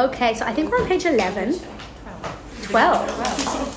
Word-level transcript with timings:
Okay, 0.00 0.32
so 0.32 0.46
I 0.46 0.54
think 0.54 0.70
we're 0.70 0.80
on 0.80 0.88
page 0.88 1.04
11. 1.04 1.60
12. 2.62 2.72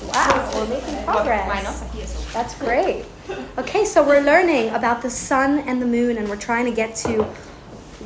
Wow, 0.08 0.50
we're 0.54 0.66
making 0.68 1.04
progress. 1.04 2.32
That's 2.32 2.54
great. 2.54 3.04
Okay, 3.58 3.84
so 3.84 4.02
we're 4.02 4.22
learning 4.22 4.70
about 4.70 5.02
the 5.02 5.10
sun 5.10 5.58
and 5.68 5.82
the 5.82 5.86
moon, 5.86 6.16
and 6.16 6.26
we're 6.26 6.38
trying 6.38 6.64
to 6.64 6.70
get 6.70 6.96
to 7.04 7.24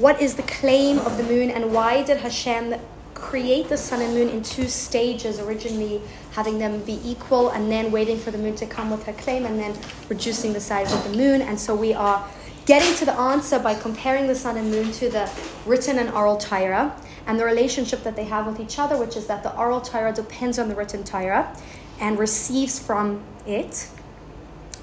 what 0.01 0.21
is 0.21 0.35
the 0.35 0.43
claim 0.43 0.99
of 0.99 1.17
the 1.17 1.23
moon 1.23 1.53
and 1.53 1.73
why 1.73 2.03
did 2.03 2.17
Hashem 2.17 2.75
create 3.15 3.69
the 3.69 3.77
sun 3.77 4.03
and 4.03 4.12
moon 4.12 4.30
in 4.30 4.42
two 4.42 4.66
stages, 4.66 5.38
originally 5.38 6.03
having 6.32 6.58
them 6.58 6.82
be 6.82 7.00
equal 7.08 7.50
and 7.50 7.71
then 7.71 7.92
waiting 7.92 8.19
for 8.19 8.32
the 8.32 8.38
moon 8.38 8.56
to 8.56 8.66
come 8.66 8.90
with 8.90 9.04
her 9.04 9.12
claim 9.12 9.46
and 9.46 9.60
then 9.60 9.78
reducing 10.08 10.53
the 10.53 10.60
size 10.60 10.92
of 10.92 11.04
the 11.04 11.16
moon. 11.16 11.40
And 11.40 11.58
so 11.58 11.72
we 11.72 11.94
are 11.94 12.28
getting 12.66 12.92
to 12.96 13.04
the 13.04 13.14
answer 13.14 13.60
by 13.60 13.76
comparing 13.76 14.26
the 14.26 14.35
sun 14.35 14.56
and 14.56 14.72
moon 14.72 14.90
to 14.90 15.08
the 15.08 15.30
written 15.66 16.00
and 16.00 16.10
oral 16.10 16.37
Torah 16.37 16.96
and 17.29 17.38
the 17.38 17.45
relationship 17.45 18.02
that 18.02 18.16
they 18.16 18.24
have 18.24 18.47
with 18.47 18.59
each 18.59 18.79
other, 18.79 18.97
which 18.97 19.15
is 19.15 19.27
that 19.27 19.42
the 19.42 19.55
oral 19.55 19.82
Torah 19.82 20.12
depends 20.12 20.59
on 20.59 20.68
the 20.68 20.74
written 20.74 21.05
Torah 21.05 21.54
and 22.01 22.18
receives 22.18 22.78
from 22.78 23.23
it. 23.46 23.88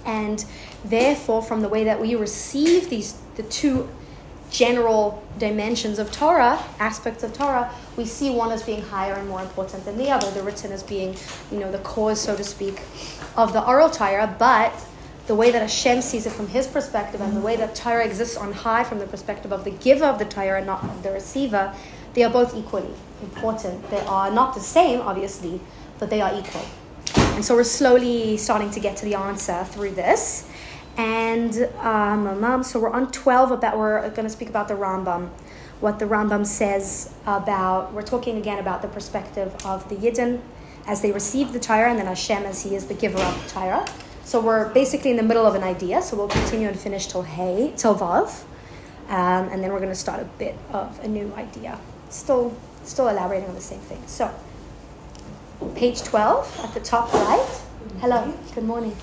And 0.05 0.45
therefore, 0.85 1.41
from 1.41 1.61
the 1.61 1.69
way 1.69 1.83
that 1.85 1.99
we 1.99 2.13
receive 2.13 2.91
these, 2.91 3.17
the 3.35 3.43
two 3.43 3.89
general 4.51 5.23
dimensions 5.39 5.97
of 5.97 6.11
Torah, 6.11 6.63
aspects 6.79 7.23
of 7.23 7.33
Torah, 7.33 7.73
we 7.97 8.05
see 8.05 8.29
one 8.29 8.51
as 8.51 8.61
being 8.61 8.83
higher 8.83 9.13
and 9.13 9.27
more 9.27 9.41
important 9.41 9.83
than 9.83 9.97
the 9.97 10.11
other, 10.11 10.29
the 10.29 10.43
written 10.43 10.71
as 10.71 10.83
being, 10.83 11.15
you 11.51 11.59
know, 11.59 11.71
the 11.71 11.79
cause, 11.79 12.21
so 12.21 12.35
to 12.35 12.43
speak, 12.43 12.79
of 13.35 13.53
the 13.53 13.65
oral 13.65 13.89
Torah, 13.89 14.33
but 14.37 14.71
the 15.25 15.33
way 15.33 15.49
that 15.49 15.63
Hashem 15.63 16.03
sees 16.03 16.27
it 16.27 16.33
from 16.33 16.47
his 16.47 16.67
perspective 16.67 17.19
and 17.19 17.35
the 17.35 17.41
way 17.41 17.55
that 17.55 17.73
Torah 17.73 18.05
exists 18.05 18.37
on 18.37 18.53
high 18.53 18.83
from 18.83 18.99
the 18.99 19.07
perspective 19.07 19.51
of 19.51 19.63
the 19.63 19.71
giver 19.71 20.05
of 20.05 20.19
the 20.19 20.25
Torah 20.25 20.57
and 20.57 20.67
not 20.67 21.01
the 21.01 21.11
receiver, 21.11 21.73
they 22.15 22.23
are 22.23 22.31
both 22.31 22.55
equally 22.55 22.93
important. 23.21 23.89
They 23.89 23.99
are 23.99 24.31
not 24.31 24.55
the 24.55 24.61
same, 24.61 25.01
obviously, 25.01 25.59
but 25.99 26.09
they 26.09 26.21
are 26.21 26.33
equal. 26.33 26.65
And 27.15 27.43
so 27.43 27.55
we're 27.55 27.65
slowly 27.65 28.37
starting 28.37 28.71
to 28.71 28.79
get 28.79 28.95
to 28.97 29.05
the 29.05 29.15
answer 29.15 29.65
through 29.65 29.91
this. 29.91 30.49
And 30.97 31.69
um, 31.81 32.63
so 32.63 32.79
we're 32.79 32.91
on 32.91 33.11
12 33.11 33.51
about, 33.51 33.77
we're 33.77 34.09
going 34.11 34.23
to 34.23 34.29
speak 34.29 34.49
about 34.49 34.69
the 34.69 34.75
Rambam, 34.75 35.29
what 35.81 35.99
the 35.99 36.05
Rambam 36.05 36.45
says 36.45 37.13
about, 37.25 37.93
we're 37.93 38.01
talking 38.01 38.37
again 38.37 38.59
about 38.59 38.81
the 38.81 38.87
perspective 38.87 39.53
of 39.65 39.87
the 39.89 39.95
Yidden 39.95 40.39
as 40.87 41.01
they 41.01 41.11
receive 41.11 41.51
the 41.51 41.59
Torah 41.59 41.89
and 41.89 41.99
then 41.99 42.05
Hashem 42.05 42.43
as 42.43 42.63
he 42.63 42.75
is 42.75 42.85
the 42.85 42.93
giver 42.93 43.19
of 43.19 43.43
the 43.43 43.49
Torah. 43.49 43.85
So 44.23 44.39
we're 44.39 44.69
basically 44.73 45.11
in 45.11 45.17
the 45.17 45.23
middle 45.23 45.45
of 45.45 45.53
an 45.53 45.63
idea, 45.63 46.01
so 46.01 46.15
we'll 46.15 46.29
continue 46.29 46.69
and 46.69 46.79
finish 46.79 47.07
till 47.07 47.23
Hey, 47.23 47.73
till 47.75 47.93
Vav. 47.95 48.45
Um, 49.09 49.49
and 49.49 49.61
then 49.61 49.71
we're 49.71 49.79
going 49.79 49.91
to 49.91 49.95
start 49.95 50.21
a 50.21 50.25
bit 50.39 50.55
of 50.71 50.97
a 51.03 51.07
new 51.07 51.31
idea. 51.35 51.77
Still, 52.15 52.55
still 52.85 53.09
elaborating 53.09 53.49
on 53.49 53.55
the 53.55 53.61
same 53.61 53.81
thing. 53.81 54.01
So, 54.07 54.33
page 55.75 56.01
12 56.01 56.61
at 56.63 56.73
the 56.73 56.79
top 56.79 57.13
right. 57.13 57.61
Hello, 57.99 58.33
good 58.55 58.63
morning. 58.63 58.95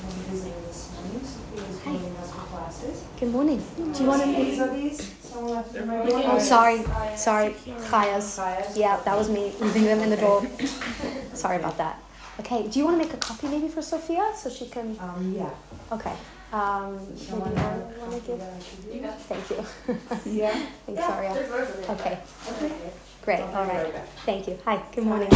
Good 3.21 3.31
morning. 3.31 3.63
Do 3.77 4.03
you 4.03 4.09
want 4.09 4.23
to? 4.23 4.27
Make 4.27 4.73
these? 4.73 5.15
Oh, 5.35 6.39
sorry, 6.41 6.83
sorry, 7.15 7.53
Chayas. 7.91 8.77
Yeah, 8.77 8.99
that 9.05 9.17
was 9.17 9.29
me 9.29 9.53
leaving 9.61 9.85
them 9.85 10.01
in 10.01 10.09
the 10.09 10.17
door. 10.17 10.47
sorry 11.35 11.59
about 11.59 11.77
that. 11.77 12.03
Okay, 12.41 12.67
do 12.67 12.79
you 12.79 12.87
want 12.87 12.99
to 12.99 13.05
make 13.07 13.15
a 13.15 13.19
copy 13.19 13.47
maybe 13.47 13.69
for 13.69 13.83
Sophia 13.83 14.33
so 14.35 14.49
she 14.49 14.67
can? 14.69 14.99
Um, 14.99 15.35
yeah. 15.37 15.51
Okay. 15.93 16.15
Um, 16.53 16.99
want 17.31 17.55
to 17.55 18.21
give? 18.27 19.15
Thank 19.21 19.51
you. 19.51 19.65
Yeah. 20.31 20.51
Thanks, 20.87 21.03
Saria. 21.03 21.31
Okay. 21.89 22.19
Okay. 22.51 22.73
Great. 23.23 23.41
All 23.41 23.65
right. 23.65 23.95
Thank 24.27 24.49
you. 24.49 24.59
Hi. 24.67 24.83
Good 24.95 25.05
morning. 25.05 25.31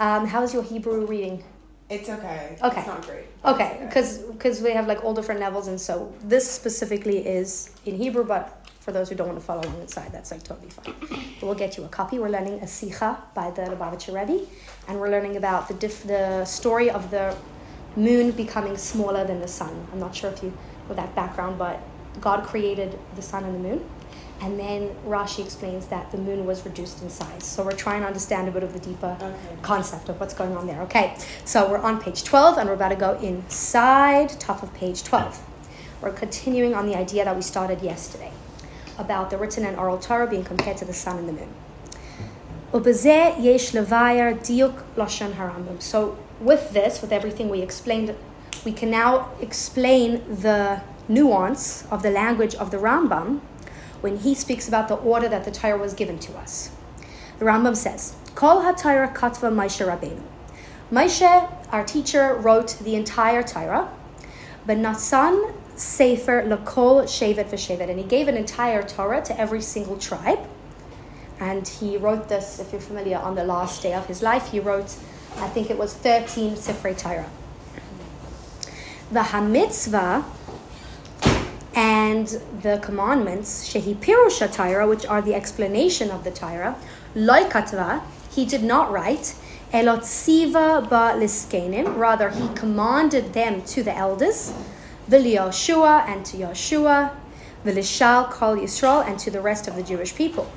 Um, 0.00 0.26
how's 0.26 0.52
your 0.52 0.62
Hebrew 0.64 1.06
reading? 1.06 1.44
It's 1.88 2.08
okay. 2.08 2.56
Okay. 2.62 2.78
It's 2.80 2.86
not 2.86 3.02
great. 3.06 3.24
Okay, 3.44 3.78
because 3.82 4.60
we 4.62 4.70
have 4.72 4.86
like 4.86 5.04
all 5.04 5.12
different 5.14 5.40
levels, 5.40 5.68
and 5.68 5.80
so 5.80 6.12
this 6.24 6.48
specifically 6.50 7.26
is 7.26 7.70
in 7.84 7.96
Hebrew, 7.96 8.24
but 8.24 8.66
for 8.80 8.92
those 8.92 9.08
who 9.08 9.14
don't 9.16 9.26
want 9.28 9.38
to 9.40 9.44
follow 9.44 9.60
along 9.62 9.80
inside, 9.82 10.10
that's 10.12 10.30
like 10.30 10.42
totally 10.42 10.70
fine. 10.70 10.94
But 11.40 11.42
we'll 11.46 11.54
get 11.54 11.76
you 11.76 11.84
a 11.84 11.88
copy. 11.88 12.18
We're 12.18 12.28
learning 12.28 12.60
a 12.60 12.64
Sicha 12.66 13.18
by 13.34 13.50
the 13.50 13.62
Lubavitcher 13.62 14.14
Rebbe, 14.14 14.46
and 14.88 14.98
we're 15.00 15.10
learning 15.10 15.36
about 15.36 15.68
the 15.68 15.74
diff- 15.74 16.04
the 16.06 16.44
story 16.44 16.90
of 16.90 17.10
the 17.10 17.36
moon 17.96 18.30
becoming 18.32 18.76
smaller 18.76 19.24
than 19.24 19.40
the 19.40 19.48
sun. 19.48 19.86
I'm 19.92 20.00
not 20.00 20.14
sure 20.14 20.30
if 20.30 20.42
you 20.42 20.52
with 20.88 20.96
that 20.96 21.14
background, 21.14 21.58
but 21.58 21.80
God 22.20 22.44
created 22.44 22.98
the 23.16 23.22
sun 23.22 23.44
and 23.44 23.54
the 23.54 23.58
moon. 23.58 23.88
And 24.42 24.58
then 24.58 24.94
Rashi 25.06 25.44
explains 25.44 25.86
that 25.88 26.10
the 26.10 26.18
moon 26.18 26.46
was 26.46 26.64
reduced 26.64 27.02
in 27.02 27.10
size. 27.10 27.44
So 27.44 27.62
we're 27.62 27.72
trying 27.72 28.00
to 28.00 28.06
understand 28.06 28.48
a 28.48 28.50
bit 28.50 28.62
of 28.62 28.72
the 28.72 28.78
deeper 28.78 29.16
okay. 29.20 29.36
concept 29.60 30.08
of 30.08 30.18
what's 30.18 30.32
going 30.32 30.56
on 30.56 30.66
there. 30.66 30.80
Okay, 30.82 31.16
so 31.44 31.70
we're 31.70 31.78
on 31.78 32.00
page 32.00 32.24
12 32.24 32.56
and 32.56 32.68
we're 32.68 32.74
about 32.74 32.88
to 32.88 32.96
go 32.96 33.18
inside 33.18 34.30
top 34.40 34.62
of 34.62 34.72
page 34.72 35.04
12. 35.04 35.46
We're 36.00 36.12
continuing 36.12 36.74
on 36.74 36.86
the 36.86 36.96
idea 36.96 37.24
that 37.24 37.36
we 37.36 37.42
started 37.42 37.82
yesterday 37.82 38.32
about 38.96 39.28
the 39.28 39.36
written 39.36 39.66
and 39.66 39.78
oral 39.78 39.98
Torah 39.98 40.26
being 40.26 40.44
compared 40.44 40.78
to 40.78 40.86
the 40.86 40.94
sun 40.94 41.18
and 41.18 41.28
the 41.28 41.32
moon. 41.34 41.52
So 45.80 46.16
with 46.40 46.72
this, 46.72 47.00
with 47.02 47.12
everything 47.12 47.48
we 47.48 47.60
explained, 47.62 48.14
we 48.64 48.72
can 48.72 48.90
now 48.90 49.30
explain 49.40 50.22
the 50.40 50.80
nuance 51.08 51.86
of 51.90 52.02
the 52.02 52.10
language 52.10 52.54
of 52.54 52.70
the 52.70 52.76
Rambam 52.76 53.40
when 54.00 54.18
he 54.18 54.34
speaks 54.34 54.66
about 54.68 54.88
the 54.88 54.94
order 54.94 55.28
that 55.28 55.44
the 55.44 55.50
Torah 55.50 55.78
was 55.78 55.94
given 55.94 56.18
to 56.20 56.36
us. 56.38 56.70
The 57.38 57.44
Rambam 57.44 57.76
says, 57.76 58.16
Kol 58.34 58.62
HaTorah 58.62 59.14
Katva 59.14 59.52
Moshe 59.52 59.86
Rabbeinu. 59.86 60.22
Moshe, 60.90 61.52
our 61.72 61.84
teacher, 61.84 62.34
wrote 62.34 62.76
the 62.80 62.94
entire 62.94 63.42
Torah, 63.42 63.92
but 64.66 64.76
Nasan 64.78 65.54
Sefer 65.76 66.42
Lakol 66.42 67.04
Shevet 67.04 67.50
V'Shevet, 67.50 67.88
and 67.88 67.98
he 67.98 68.04
gave 68.04 68.28
an 68.28 68.36
entire 68.36 68.82
Torah 68.82 69.22
to 69.22 69.38
every 69.40 69.62
single 69.62 69.96
tribe. 69.96 70.40
And 71.40 71.66
he 71.66 71.96
wrote 71.96 72.28
this, 72.28 72.60
if 72.60 72.70
you're 72.70 72.80
familiar, 72.80 73.16
on 73.16 73.34
the 73.34 73.44
last 73.44 73.82
day 73.82 73.94
of 73.94 74.06
his 74.06 74.22
life. 74.22 74.50
He 74.50 74.60
wrote, 74.60 74.96
I 75.38 75.48
think 75.48 75.70
it 75.70 75.78
was 75.78 75.94
13 75.94 76.54
Sifrei 76.54 76.96
Torah. 76.96 77.30
The 79.10 79.20
Hamitzvah 79.20 80.24
and 81.74 82.26
the 82.62 82.78
commandments, 82.82 83.66
Shehi 83.72 83.94
Pirusha 83.96 84.52
Torah, 84.52 84.86
which 84.86 85.06
are 85.06 85.22
the 85.22 85.34
explanation 85.34 86.10
of 86.10 86.24
the 86.24 86.30
Torah, 86.30 86.76
Loi 87.14 87.44
Katva, 87.44 88.02
he 88.30 88.44
did 88.44 88.62
not 88.62 88.92
write, 88.92 89.34
Elot 89.72 90.04
Siva 90.04 90.86
ba 90.88 91.14
Liskenim, 91.16 91.96
rather 91.96 92.28
he 92.30 92.48
commanded 92.54 93.32
them 93.32 93.62
to 93.62 93.82
the 93.82 93.96
elders, 93.96 94.52
V'Lioshua 95.08 96.06
and 96.06 96.24
to 96.26 96.36
Yoshua, 96.36 97.12
V'Lishal 97.64 98.30
Kol 98.30 98.56
Yisrael 98.56 99.06
and 99.06 99.18
to 99.18 99.30
the 99.30 99.40
rest 99.40 99.66
of 99.66 99.74
the 99.76 99.82
Jewish 99.82 100.14
people. 100.14 100.50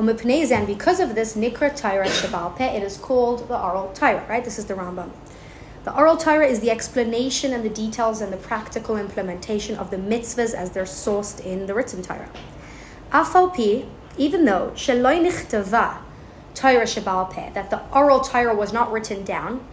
Umipnei 0.00 0.50
and 0.50 0.66
because 0.66 0.98
of 0.98 1.14
this, 1.14 1.36
Nikra 1.36 1.76
Torah 1.76 2.06
Shabalpeh, 2.06 2.74
it 2.74 2.82
is 2.82 2.96
called 2.96 3.46
the 3.48 3.62
oral 3.62 3.92
Torah, 3.92 4.24
right? 4.30 4.42
This 4.42 4.58
is 4.58 4.64
the 4.64 4.72
Rambam. 4.72 5.10
The 5.84 5.94
oral 5.94 6.16
Torah 6.16 6.46
is 6.46 6.60
the 6.60 6.70
explanation 6.70 7.52
and 7.52 7.62
the 7.62 7.68
details 7.68 8.22
and 8.22 8.32
the 8.32 8.38
practical 8.38 8.96
implementation 8.96 9.76
of 9.76 9.90
the 9.90 9.98
mitzvahs 9.98 10.54
as 10.54 10.70
they're 10.70 10.84
sourced 10.84 11.44
in 11.44 11.66
the 11.66 11.74
written 11.74 12.00
Torah. 12.00 12.30
Afal 13.12 13.86
even 14.16 14.46
though 14.46 14.72
sheloi 14.74 15.20
nichtava 15.20 15.98
Torah 16.54 16.84
Shabalpe, 16.84 17.52
that 17.52 17.68
the 17.68 17.82
oral 17.94 18.20
Torah 18.20 18.54
was 18.54 18.72
not 18.72 18.90
written 18.90 19.22
down, 19.22 19.66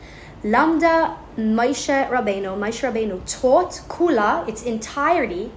Lamda 0.44 1.18
Moshe 1.38 2.10
Rabbeinu, 2.10 2.58
Moshe 2.58 2.84
Rabbeinu 2.84 3.22
taught 3.26 3.82
Kula, 3.88 4.46
its 4.50 4.62
entirety, 4.64 5.54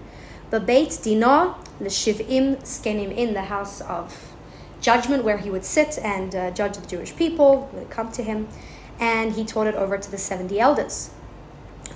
the 0.51 0.61
Beit 0.61 0.97
Dino 1.03 1.57
l'shivim 1.81 2.57
skenim 2.63 3.13
in 3.13 3.35
the 3.35 3.43
house 3.43 3.81
of 3.81 4.30
judgment 4.81 5.25
where 5.25 5.39
he 5.39 5.51
would 5.51 5.65
sit 5.65 5.99
and 5.99 6.35
uh, 6.35 6.51
judge 6.51 6.77
the 6.77 6.87
Jewish 6.87 7.15
people 7.15 7.71
would 7.73 7.91
come 7.91 8.11
to 8.13 8.23
him, 8.23 8.49
and 8.99 9.33
he 9.33 9.45
taught 9.45 9.67
it 9.67 9.75
over 9.75 9.99
to 9.99 10.11
the 10.11 10.19
70 10.19 10.59
elders. 10.59 11.11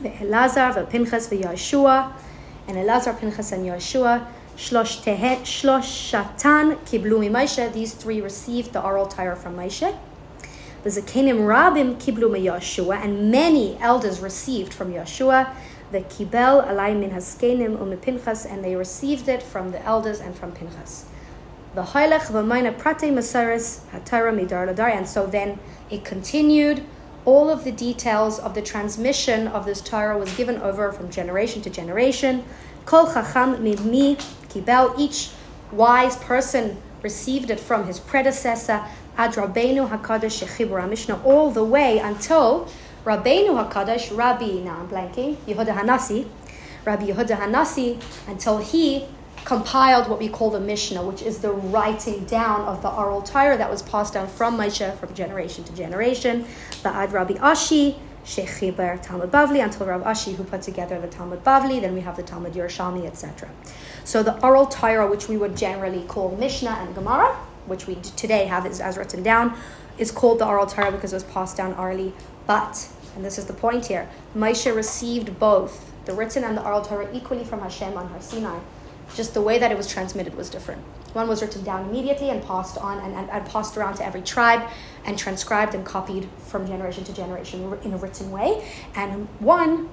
The 0.02 0.10
Elazar, 0.10 0.88
Pinchas, 0.90 1.28
Yeshua, 1.28 2.12
and 2.66 2.76
Elazar, 2.76 3.18
Pinchas, 3.18 3.52
and 3.52 3.64
Yeshua, 3.64 4.26
Shlosh 4.56 5.02
Tehet, 5.02 5.42
Shlosh 5.42 6.10
Shatan, 6.10 6.76
Kiblu 6.84 7.30
Moshe. 7.30 7.72
These 7.72 7.94
three 7.94 8.20
received 8.20 8.72
the 8.72 8.82
oral 8.82 9.06
Torah 9.06 9.36
from 9.36 9.56
Moshe. 9.56 9.96
The 10.82 10.90
Zakenim 10.90 11.46
Rabim 11.46 11.96
Kiblu 11.96 12.30
Yeshua, 12.30 13.02
and 13.02 13.30
many 13.30 13.78
elders 13.80 14.20
received 14.20 14.74
from 14.74 14.92
Yeshua. 14.92 15.54
The 15.92 16.00
Kibel 16.00 16.66
Alai 16.68 16.98
Min 16.98 17.10
Haskenim 17.10 17.78
Umi 17.78 17.96
Pinchas, 17.96 18.46
and 18.46 18.64
they 18.64 18.76
received 18.76 19.28
it 19.28 19.42
from 19.42 19.70
the 19.70 19.82
elders 19.84 20.20
and 20.20 20.36
from 20.36 20.52
Pinchas. 20.52 21.06
And 21.74 21.88
so 25.08 25.26
then 25.26 25.58
it 25.90 26.04
continued. 26.04 26.84
All 27.24 27.50
of 27.50 27.64
the 27.64 27.72
details 27.72 28.38
of 28.38 28.54
the 28.54 28.62
transmission 28.62 29.48
of 29.48 29.64
this 29.64 29.80
Torah 29.80 30.16
was 30.16 30.32
given 30.36 30.58
over 30.58 30.92
from 30.92 31.10
generation 31.10 31.62
to 31.62 31.70
generation. 31.70 32.44
Kol 32.84 33.12
Chacham 33.12 33.60
Mimi 33.62 34.16
Kibel, 34.48 34.96
each 34.98 35.30
wise 35.72 36.16
person 36.16 36.80
received 37.02 37.50
it 37.50 37.58
from 37.58 37.86
his 37.86 37.98
predecessor. 37.98 38.84
ad 39.16 39.32
Rabbeinu 39.32 39.88
Hakadosh 39.88 40.44
shechibur 40.44 40.88
Mishnah 40.88 41.20
all 41.24 41.50
the 41.50 41.64
way 41.64 41.98
until 41.98 42.68
Rabbeinu 43.04 43.68
Hakadosh, 43.68 44.16
Rabbi, 44.16 44.60
now 44.60 44.80
I'm 44.80 44.88
blanking, 44.88 45.36
Yehuda 45.46 45.76
Hanasi, 45.76 46.28
Rabbi 46.84 47.06
Yehuda 47.06 47.38
Hanasi, 47.38 48.00
until 48.28 48.58
he 48.58 49.06
compiled 49.44 50.08
what 50.08 50.18
we 50.18 50.28
call 50.28 50.50
the 50.50 50.60
Mishnah, 50.60 51.04
which 51.04 51.22
is 51.22 51.38
the 51.38 51.52
writing 51.52 52.24
down 52.24 52.62
of 52.62 52.80
the 52.82 52.90
oral 52.90 53.22
Torah 53.22 53.58
that 53.58 53.70
was 53.70 53.82
passed 53.82 54.14
down 54.14 54.26
from 54.26 54.56
Moshe 54.56 54.96
from 54.98 55.14
generation 55.14 55.64
to 55.64 55.74
generation. 55.74 56.46
Ba'ad 56.82 57.12
Rabbi 57.12 57.34
Ashi, 57.34 57.98
Sheikh 58.24 58.48
Shechiber 58.48 59.02
Talmud 59.02 59.30
Bavli, 59.30 59.62
until 59.62 59.86
Rabbi 59.86 60.10
Ashi 60.10 60.34
who 60.34 60.44
put 60.44 60.62
together 60.62 60.98
the 60.98 61.08
Talmud 61.08 61.44
Bavli, 61.44 61.80
then 61.80 61.94
we 61.94 62.00
have 62.00 62.16
the 62.16 62.22
Talmud 62.22 62.54
Yerushalmi, 62.54 63.06
etc. 63.06 63.50
So 64.04 64.22
the 64.22 64.42
oral 64.42 64.66
Torah, 64.66 65.08
which 65.10 65.28
we 65.28 65.36
would 65.36 65.56
generally 65.56 66.04
call 66.04 66.34
Mishnah 66.36 66.78
and 66.80 66.94
Gemara, 66.94 67.34
which 67.66 67.86
we 67.86 67.96
today 67.96 68.46
have 68.46 68.64
as, 68.64 68.80
as 68.80 68.96
written 68.96 69.22
down, 69.22 69.56
is 69.98 70.10
called 70.10 70.38
the 70.38 70.46
oral 70.46 70.66
Torah 70.66 70.90
because 70.90 71.12
it 71.12 71.16
was 71.16 71.24
passed 71.24 71.58
down 71.58 71.74
orally. 71.74 72.14
But, 72.46 72.88
and 73.14 73.22
this 73.24 73.36
is 73.36 73.44
the 73.44 73.52
point 73.52 73.86
here, 73.86 74.08
Moshe 74.34 74.74
received 74.74 75.38
both 75.38 75.92
the 76.06 76.14
written 76.14 76.44
and 76.44 76.56
the 76.56 76.64
oral 76.64 76.82
Torah 76.82 77.08
equally 77.12 77.44
from 77.44 77.60
Hashem 77.60 77.94
on 77.96 78.08
Har 78.08 78.22
Sinai. 78.22 78.58
Just 79.14 79.34
the 79.34 79.40
way 79.40 79.58
that 79.58 79.70
it 79.70 79.76
was 79.76 79.86
transmitted 79.86 80.34
was 80.34 80.50
different. 80.50 80.82
One 81.12 81.28
was 81.28 81.40
written 81.40 81.62
down 81.62 81.88
immediately 81.88 82.30
and 82.30 82.42
passed 82.42 82.76
on 82.78 82.98
and, 82.98 83.14
and, 83.14 83.30
and 83.30 83.46
passed 83.46 83.76
around 83.76 83.94
to 83.96 84.04
every 84.04 84.22
tribe 84.22 84.68
and 85.04 85.16
transcribed 85.16 85.74
and 85.74 85.86
copied 85.86 86.28
from 86.46 86.66
generation 86.66 87.04
to 87.04 87.12
generation 87.12 87.78
in 87.84 87.92
a 87.92 87.96
written 87.96 88.32
way. 88.32 88.68
And 88.96 89.28
one 89.38 89.88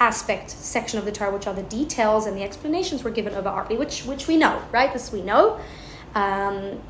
aspect, 0.00 0.50
section 0.50 0.98
of 0.98 1.04
the 1.04 1.12
Torah, 1.12 1.32
which 1.32 1.46
are 1.46 1.54
the 1.54 1.62
details 1.62 2.26
and 2.26 2.36
the 2.36 2.42
explanations 2.42 3.04
were 3.04 3.10
given 3.10 3.34
over 3.34 3.48
orally, 3.48 3.76
which 3.76 4.04
which 4.04 4.26
we 4.26 4.36
know, 4.36 4.60
right? 4.72 4.92
This 4.92 5.12
we 5.12 5.22
know. 5.22 5.60
Um, 6.14 6.80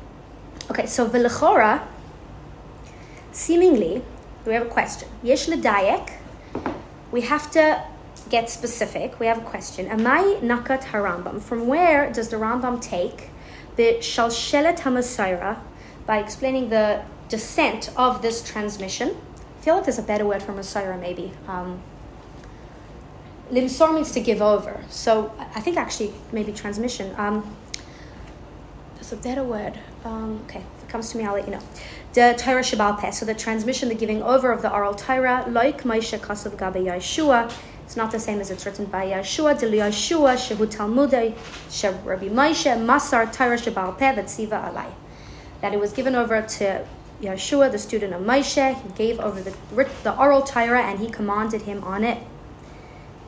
okay, 0.71 0.87
so 0.87 1.07
Vilachora, 1.07 1.85
seemingly, 3.31 4.01
we 4.45 4.53
have 4.53 4.65
a 4.65 4.69
question. 4.69 5.07
Yesh 5.23 5.45
Ledayek, 5.47 6.13
we 7.11 7.21
have 7.21 7.51
to 7.51 7.83
get 8.29 8.49
specific, 8.49 9.19
we 9.19 9.25
have 9.27 9.37
a 9.37 9.45
question. 9.45 9.87
Amai 9.87 10.41
nakat 10.41 10.83
harambam. 10.83 11.41
From 11.41 11.67
where 11.67 12.11
does 12.11 12.29
the 12.29 12.37
Rambam 12.37 12.81
take 12.81 13.29
the 13.75 13.97
shalshelet 13.99 14.79
hamasaira 14.79 15.59
by 16.05 16.19
explaining 16.19 16.69
the 16.69 17.03
descent 17.29 17.91
of 17.95 18.21
this 18.21 18.43
transmission? 18.43 19.09
I 19.09 19.61
feel 19.61 19.75
like 19.75 19.85
there's 19.85 19.99
a 19.99 20.03
better 20.03 20.25
word 20.25 20.43
for 20.43 20.53
mesirah, 20.53 20.99
maybe. 20.99 21.31
Um, 21.47 21.81
limsor 23.51 23.93
means 23.93 24.11
to 24.11 24.19
give 24.19 24.41
over. 24.41 24.83
So 24.89 25.31
I 25.39 25.61
think 25.61 25.77
actually 25.77 26.13
maybe 26.31 26.51
transmission. 26.51 27.13
Um, 27.17 27.55
there's 28.95 29.11
a 29.11 29.17
better 29.17 29.43
word. 29.43 29.77
Um, 30.03 30.41
okay, 30.45 30.63
if 30.77 30.83
it 30.83 30.89
comes 30.89 31.11
to 31.11 31.17
me, 31.17 31.25
I'll 31.25 31.33
let 31.33 31.45
you 31.45 31.51
know. 31.51 31.61
The 32.13 32.35
Torah 32.37 32.61
Shabbal. 32.61 33.13
So 33.13 33.25
the 33.25 33.35
transmission, 33.35 33.89
the 33.89 33.95
giving 33.95 34.23
over 34.23 34.51
of 34.51 34.61
the 34.61 34.71
oral 34.71 34.95
Torah, 34.95 35.45
like 35.49 35.83
Moshe 35.83 36.17
Kasav 36.19 36.57
Gabe 36.57 36.85
Yeshua. 36.85 37.51
It's 37.85 37.95
not 37.95 38.11
the 38.11 38.19
same 38.19 38.41
as 38.41 38.49
it's 38.49 38.65
written 38.65 38.85
by 38.85 39.05
Yeshua, 39.05 39.59
Dili 39.59 39.77
Yeshua, 39.77 40.35
Shehu 40.35 40.65
Talmudai, 40.65 41.35
Rabbi 42.03 42.29
Moshe, 42.29 42.75
Masar, 42.83 43.31
Torah 43.31 43.57
Shabbal 43.57 43.95
Peh, 43.95 44.15
Vatziva 44.15 44.73
Alai. 44.73 44.91
That 45.61 45.71
it 45.71 45.79
was 45.79 45.93
given 45.93 46.15
over 46.15 46.41
to 46.41 46.83
Yeshua, 47.21 47.71
the 47.71 47.77
student 47.77 48.13
of 48.13 48.23
Moshe. 48.23 48.81
He 48.81 48.89
gave 48.89 49.19
over 49.19 49.39
the, 49.39 49.55
the 50.03 50.17
oral 50.17 50.41
Torah 50.41 50.81
and 50.81 50.99
he 50.99 51.11
commanded 51.11 51.61
him 51.61 51.83
on 51.83 52.03
it. 52.03 52.23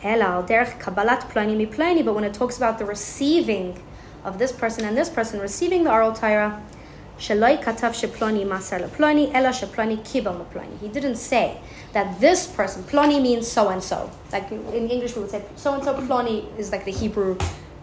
Elal, 0.01 0.47
derech 0.47 0.79
kabbalat 0.81 1.35
mi 1.55 1.65
ploni, 1.67 2.03
but 2.03 2.15
when 2.15 2.23
it 2.23 2.33
talks 2.33 2.57
about 2.57 2.79
the 2.79 2.85
receiving 2.85 3.79
of 4.23 4.39
this 4.39 4.51
person 4.51 4.85
and 4.85 4.97
this 4.97 5.09
person 5.09 5.39
receiving 5.39 5.83
the 5.83 5.91
oral 5.91 6.13
Torah, 6.13 6.63
shaloi 7.17 7.61
katav 7.63 7.93
sheploni 7.93 8.45
leploni, 8.45 9.33
ela 9.33 9.49
sheploni 9.49 9.97
kibel. 9.99 10.45
He 10.79 10.87
didn't 10.87 11.15
say 11.15 11.59
that 11.93 12.19
this 12.19 12.47
person, 12.47 12.83
ploni 12.83 13.21
means 13.21 13.47
so 13.47 13.69
and 13.69 13.83
so. 13.83 14.09
Like 14.31 14.51
in 14.51 14.89
English, 14.89 15.15
we 15.15 15.21
would 15.21 15.31
say 15.31 15.43
so 15.55 15.73
and 15.73 15.83
so. 15.83 15.93
Ploni 15.93 16.57
is 16.57 16.71
like 16.71 16.85
the 16.85 16.91
Hebrew 16.91 17.37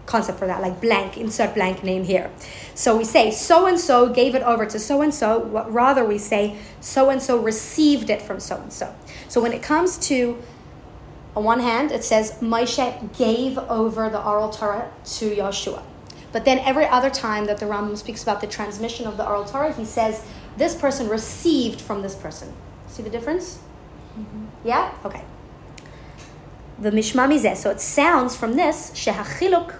concept 0.07 0.39
for 0.39 0.47
that, 0.47 0.61
like 0.61 0.81
blank, 0.81 1.17
insert 1.17 1.55
blank 1.55 1.83
name 1.83 2.05
here. 2.05 2.31
So 2.75 2.97
we 2.97 3.05
say 3.05 3.31
so 3.31 3.67
and 3.67 3.81
so 3.81 4.09
gave 4.09 4.35
it 4.35 4.43
over 4.43 4.67
to 4.67 4.79
so 4.79 5.03
and 5.03 5.15
so. 5.15 5.45
Rather, 5.69 6.05
we 6.05 6.19
say 6.19 6.57
so 6.81 7.11
and 7.11 7.21
so 7.21 7.39
received 7.39 8.11
it 8.11 8.23
from 8.23 8.41
so 8.41 8.57
and 8.57 8.73
so. 8.73 8.95
So 9.29 9.41
when 9.41 9.53
it 9.53 9.63
comes 9.63 9.99
to 10.09 10.39
on 11.37 11.43
one 11.43 11.61
hand, 11.61 11.91
it 11.91 12.05
says 12.05 12.33
Moshe 12.41 13.17
gave 13.17 13.59
over 13.59 14.09
the 14.09 14.23
oral 14.25 14.51
Torah 14.51 14.91
to 15.05 15.35
Yeshua. 15.35 15.83
But 16.35 16.45
then 16.45 16.59
every 16.59 16.85
other 16.85 17.11
time 17.11 17.45
that 17.45 17.59
the 17.59 17.67
Rambam 17.67 17.97
speaks 17.97 18.25
about 18.25 18.41
the 18.41 18.49
transmission 18.49 19.07
of 19.07 19.17
the 19.17 19.25
oral 19.25 19.45
Torah, 19.45 19.73
he 19.73 19.85
says 19.85 20.27
this 20.57 20.75
person 20.75 21.09
received 21.09 21.81
from 21.81 22.03
this 22.03 22.17
person. 22.17 22.53
See 22.89 23.05
the 23.05 23.09
difference? 23.09 23.61
Mm-hmm. 24.19 24.47
Yeah? 24.65 24.93
Okay. 25.05 25.23
The 26.81 26.91
Mishma 26.91 27.29
Mizeh. 27.29 27.57
So 27.57 27.71
it 27.71 27.81
sounds 27.81 28.35
from 28.35 28.57
this, 28.57 28.91
Shehachiluk 28.91 29.77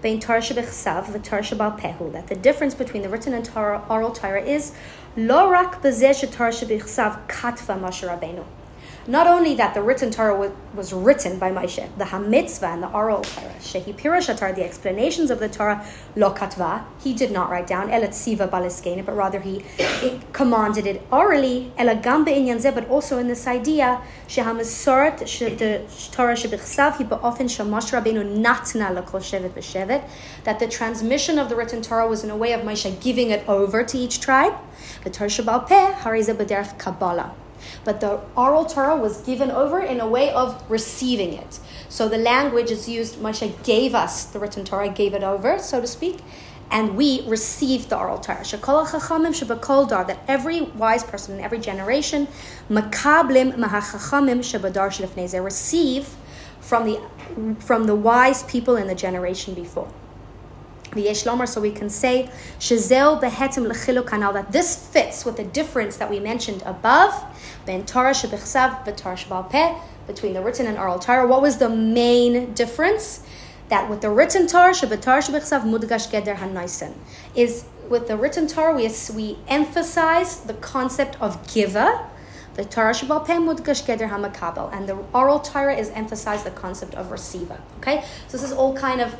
bein 0.00 0.20
Torah 0.20 0.38
shebechsav 0.38 1.06
v'Torah 1.06 1.42
shebal 1.42 1.80
pehu, 1.80 2.12
that 2.12 2.28
the 2.28 2.36
difference 2.36 2.76
between 2.76 3.02
the 3.02 3.08
written 3.08 3.34
and 3.34 3.44
Torah, 3.44 3.84
oral 3.90 4.12
Torah 4.12 4.44
is 4.44 4.72
lo 5.16 5.50
rak 5.50 5.82
shebechsav 5.82 7.26
katva 7.26 7.80
Moshe 7.80 8.06
Rabbeinu 8.08 8.44
not 9.08 9.26
only 9.26 9.54
that 9.54 9.74
the 9.74 9.82
written 9.82 10.10
Torah 10.10 10.36
was, 10.36 10.50
was 10.74 10.92
written 10.92 11.38
by 11.38 11.50
Moshe, 11.50 11.88
the 11.96 12.04
Hamitzvah 12.04 12.74
and 12.74 12.82
the 12.82 12.90
oral 12.90 13.22
Torah, 13.22 13.54
Shehi 13.60 13.94
Pirashatar, 13.94 14.54
the 14.54 14.64
explanations 14.64 15.30
of 15.30 15.38
the 15.38 15.48
Torah, 15.48 15.86
Lo 16.16 16.34
Katva, 16.34 16.84
he 17.02 17.14
did 17.14 17.30
not 17.30 17.48
write 17.50 17.66
down, 17.66 17.90
El 17.90 18.02
Tziva 18.02 18.48
Baliskene, 18.48 19.04
but 19.04 19.14
rather 19.14 19.40
he 19.40 19.64
commanded 20.32 20.86
it 20.86 21.02
orally, 21.10 21.72
El 21.78 21.94
Agambe 21.94 22.28
Inyan 22.28 22.56
but 22.74 22.88
also 22.88 23.18
in 23.18 23.28
this 23.28 23.46
idea, 23.46 24.00
Shehamasorat, 24.28 25.18
the 25.58 26.10
Torah 26.10 26.34
Shebichsav, 26.34 26.96
he 26.96 27.04
often 27.04 27.46
Shamash 27.46 27.92
Rabbeinu 27.92 28.42
Natna 28.42 28.94
Lakol 28.94 29.20
Shevet 29.20 29.50
B'Shevet, 29.50 30.08
that 30.44 30.58
the 30.58 30.66
transmission 30.66 31.38
of 31.38 31.48
the 31.48 31.54
written 31.54 31.80
Torah 31.80 32.08
was 32.08 32.24
in 32.24 32.30
a 32.30 32.36
way 32.36 32.52
of 32.52 32.62
Moshe 32.62 33.00
giving 33.00 33.30
it 33.30 33.46
over 33.48 33.84
to 33.84 33.96
each 33.96 34.20
tribe. 34.20 34.54
The 35.04 35.10
Torah 35.10 35.28
Shabal 35.28 35.68
Peh, 35.68 35.92
Harize 35.92 36.34
B'derech 36.34 36.78
Kabbalah 36.78 37.34
but 37.84 38.00
the 38.00 38.20
oral 38.36 38.64
Torah 38.64 38.96
was 38.96 39.22
given 39.22 39.50
over 39.50 39.80
in 39.80 40.00
a 40.00 40.08
way 40.08 40.30
of 40.32 40.62
receiving 40.70 41.32
it. 41.32 41.58
So 41.88 42.08
the 42.08 42.18
language 42.18 42.70
is 42.70 42.88
used, 42.88 43.16
Moshe 43.16 43.62
gave 43.64 43.94
us 43.94 44.24
the 44.24 44.38
written 44.38 44.64
Torah, 44.64 44.88
gave 44.88 45.14
it 45.14 45.22
over, 45.22 45.58
so 45.58 45.80
to 45.80 45.86
speak, 45.86 46.18
and 46.70 46.96
we 46.96 47.22
received 47.28 47.90
the 47.90 47.98
oral 47.98 48.18
Torah. 48.18 48.44
That 48.44 50.18
every 50.26 50.62
wise 50.62 51.04
person 51.04 51.38
in 51.38 51.44
every 51.44 51.58
generation, 51.58 52.28
makablim 52.68 53.56
mahachachamim 53.56 54.40
shabadar 54.40 55.44
receive 55.44 56.16
from 56.60 56.84
the 56.84 57.00
from 57.60 57.84
the 57.84 57.94
wise 57.94 58.42
people 58.44 58.76
in 58.76 58.88
the 58.88 58.94
generation 58.94 59.54
before 59.54 59.88
Yeshlomar, 61.04 61.48
so 61.48 61.60
we 61.60 61.70
can 61.70 61.90
say 61.90 62.30
Shazel 62.58 63.20
behetim 63.20 63.66
lechilu 63.70 64.04
kanal 64.04 64.32
that 64.32 64.52
this 64.52 64.88
fits 64.88 65.24
with 65.24 65.36
the 65.36 65.44
difference 65.44 65.96
that 65.96 66.10
we 66.10 66.20
mentioned 66.20 66.62
above 66.64 67.12
ben 67.66 67.84
Torah 67.84 68.12
shebichsav 68.12 68.84
b'Torah 68.84 69.16
shebal 69.16 69.50
peh 69.50 69.74
between 70.06 70.32
the 70.32 70.42
written 70.42 70.66
and 70.66 70.78
oral 70.78 70.98
Torah. 70.98 71.26
What 71.26 71.42
was 71.42 71.58
the 71.58 71.68
main 71.68 72.54
difference? 72.54 73.22
That 73.68 73.90
with 73.90 74.00
the 74.00 74.10
written 74.10 74.46
Torah 74.46 74.72
shebetorah 74.72 75.22
shebichsav 75.28 75.62
mudgash 75.62 76.10
geder 76.10 76.36
hanaisen 76.36 76.94
is 77.34 77.64
with 77.88 78.08
the 78.08 78.16
written 78.16 78.46
Torah 78.46 78.74
we 78.74 78.90
we 79.14 79.38
emphasize 79.48 80.40
the 80.40 80.54
concept 80.54 81.20
of 81.20 81.46
giver. 81.52 82.06
The 82.54 82.64
Torah 82.64 82.94
Shabal 82.94 83.26
Peh 83.26 83.34
Mudgash 83.34 83.84
Geder 83.84 84.08
Hamakabel, 84.08 84.72
and 84.72 84.88
the 84.88 84.96
oral 85.12 85.40
Torah 85.40 85.76
is 85.76 85.90
emphasized 85.90 86.46
the 86.46 86.50
concept 86.50 86.94
of 86.94 87.10
receiver. 87.10 87.60
Okay, 87.80 88.02
so 88.28 88.38
this 88.38 88.42
is 88.42 88.50
all 88.50 88.74
kind 88.74 89.02
of 89.02 89.14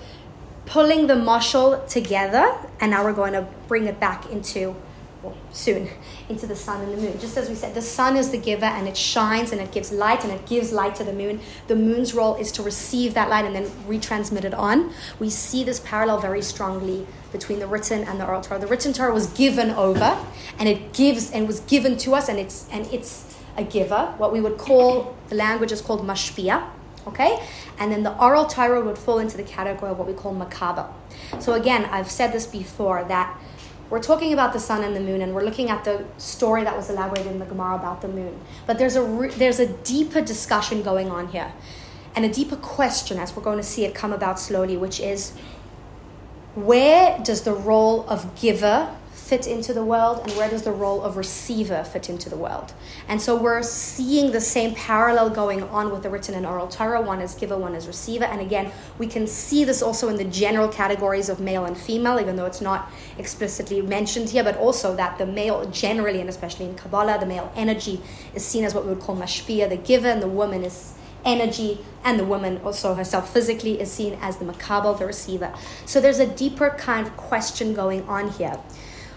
pulling 0.66 1.06
the 1.06 1.14
mashal 1.14 1.88
together, 1.88 2.54
and 2.80 2.90
now 2.90 3.04
we're 3.04 3.12
going 3.12 3.32
to 3.32 3.46
bring 3.68 3.86
it 3.86 3.98
back 3.98 4.30
into 4.30 4.76
well, 5.22 5.36
soon 5.50 5.88
into 6.28 6.46
the 6.46 6.54
sun 6.54 6.82
and 6.82 6.92
the 6.92 6.96
moon. 6.96 7.18
Just 7.18 7.36
as 7.36 7.48
we 7.48 7.54
said, 7.54 7.74
the 7.74 7.82
sun 7.82 8.16
is 8.16 8.30
the 8.30 8.38
giver 8.38 8.66
and 8.66 8.86
it 8.86 8.96
shines 8.96 9.50
and 9.50 9.60
it 9.60 9.72
gives 9.72 9.90
light 9.90 10.22
and 10.24 10.32
it 10.32 10.46
gives 10.46 10.72
light 10.72 10.94
to 10.96 11.04
the 11.04 11.12
moon. 11.12 11.40
The 11.68 11.74
moon's 11.74 12.14
role 12.14 12.36
is 12.36 12.52
to 12.52 12.62
receive 12.62 13.14
that 13.14 13.28
light 13.28 13.44
and 13.44 13.54
then 13.54 13.64
retransmit 13.88 14.44
it 14.44 14.54
on. 14.54 14.92
We 15.18 15.30
see 15.30 15.64
this 15.64 15.80
parallel 15.80 16.20
very 16.20 16.42
strongly 16.42 17.06
between 17.32 17.58
the 17.58 17.66
written 17.66 18.04
and 18.04 18.20
the 18.20 18.26
oral 18.26 18.40
Torah. 18.40 18.60
The 18.60 18.66
written 18.66 18.92
Torah 18.92 19.12
was 19.12 19.26
given 19.28 19.70
over 19.70 20.18
and 20.58 20.68
it 20.68 20.92
gives 20.92 21.30
and 21.30 21.46
was 21.46 21.60
given 21.60 21.96
to 21.98 22.14
us 22.14 22.28
and 22.28 22.38
it's 22.38 22.68
and 22.70 22.86
it's 22.92 23.36
a 23.56 23.64
giver. 23.64 24.14
What 24.18 24.32
we 24.32 24.40
would 24.40 24.58
call 24.58 25.16
the 25.28 25.34
language 25.34 25.72
is 25.72 25.80
called 25.80 26.06
mashpia 26.06 26.70
okay? 27.06 27.46
And 27.78 27.92
then 27.92 28.02
the 28.02 28.16
oral 28.18 28.46
Torah 28.46 28.84
would 28.84 28.98
fall 28.98 29.18
into 29.18 29.36
the 29.36 29.42
category 29.42 29.90
of 29.90 29.98
what 29.98 30.06
we 30.06 30.14
call 30.14 30.34
makabel. 30.34 30.92
So 31.40 31.54
again, 31.54 31.84
I've 31.86 32.10
said 32.10 32.32
this 32.32 32.46
before 32.46 33.04
that 33.04 33.38
we're 33.88 34.02
talking 34.02 34.32
about 34.32 34.52
the 34.52 34.58
sun 34.58 34.82
and 34.82 34.96
the 34.96 35.00
moon, 35.00 35.22
and 35.22 35.32
we're 35.32 35.44
looking 35.44 35.70
at 35.70 35.84
the 35.84 36.04
story 36.18 36.64
that 36.64 36.76
was 36.76 36.90
elaborated 36.90 37.30
in 37.30 37.38
the 37.38 37.44
Gemara 37.44 37.76
about 37.76 38.02
the 38.02 38.08
moon. 38.08 38.40
But 38.66 38.78
there's 38.78 38.96
a 38.96 39.02
re- 39.02 39.30
there's 39.30 39.60
a 39.60 39.68
deeper 39.68 40.20
discussion 40.20 40.82
going 40.82 41.08
on 41.08 41.28
here, 41.28 41.52
and 42.16 42.24
a 42.24 42.28
deeper 42.28 42.56
question 42.56 43.18
as 43.18 43.36
we're 43.36 43.44
going 43.44 43.58
to 43.58 43.64
see 43.64 43.84
it 43.84 43.94
come 43.94 44.12
about 44.12 44.40
slowly, 44.40 44.76
which 44.76 44.98
is 44.98 45.32
where 46.56 47.18
does 47.22 47.42
the 47.42 47.52
role 47.52 48.08
of 48.08 48.34
giver 48.40 48.90
fit 49.26 49.48
into 49.48 49.74
the 49.74 49.84
world 49.84 50.20
and 50.22 50.30
where 50.36 50.48
does 50.48 50.62
the 50.62 50.70
role 50.70 51.02
of 51.02 51.16
receiver 51.16 51.82
fit 51.82 52.08
into 52.08 52.30
the 52.30 52.36
world. 52.36 52.72
And 53.08 53.20
so 53.20 53.34
we're 53.34 53.62
seeing 53.64 54.30
the 54.30 54.40
same 54.40 54.72
parallel 54.76 55.30
going 55.30 55.64
on 55.64 55.90
with 55.90 56.04
the 56.04 56.10
written 56.10 56.36
and 56.36 56.46
oral 56.46 56.68
Torah. 56.68 57.00
One 57.00 57.20
is 57.20 57.34
giver, 57.34 57.56
one 57.56 57.74
is 57.74 57.88
receiver. 57.88 58.24
And 58.24 58.40
again, 58.40 58.70
we 58.98 59.08
can 59.08 59.26
see 59.26 59.64
this 59.64 59.82
also 59.82 60.08
in 60.08 60.16
the 60.16 60.24
general 60.24 60.68
categories 60.68 61.28
of 61.28 61.40
male 61.40 61.64
and 61.64 61.76
female, 61.76 62.20
even 62.20 62.36
though 62.36 62.46
it's 62.46 62.60
not 62.60 62.88
explicitly 63.18 63.82
mentioned 63.82 64.30
here, 64.30 64.44
but 64.44 64.56
also 64.58 64.94
that 64.94 65.18
the 65.18 65.26
male 65.26 65.68
generally, 65.70 66.20
and 66.20 66.28
especially 66.28 66.66
in 66.66 66.76
Kabbalah, 66.76 67.18
the 67.18 67.26
male 67.26 67.52
energy 67.56 68.00
is 68.32 68.44
seen 68.44 68.64
as 68.64 68.74
what 68.74 68.84
we 68.84 68.90
would 68.90 69.02
call 69.02 69.16
mashpia, 69.16 69.68
the 69.68 69.76
giver, 69.76 70.08
and 70.08 70.22
the 70.22 70.28
woman 70.28 70.62
is 70.62 70.92
energy, 71.24 71.84
and 72.04 72.20
the 72.20 72.24
woman 72.24 72.60
also 72.64 72.94
herself 72.94 73.32
physically 73.32 73.80
is 73.80 73.90
seen 73.90 74.16
as 74.22 74.36
the 74.36 74.44
makabel, 74.44 74.96
the 74.96 75.04
receiver. 75.04 75.52
So 75.84 76.00
there's 76.00 76.20
a 76.20 76.26
deeper 76.26 76.70
kind 76.78 77.04
of 77.04 77.16
question 77.16 77.74
going 77.74 78.02
on 78.02 78.30
here, 78.30 78.56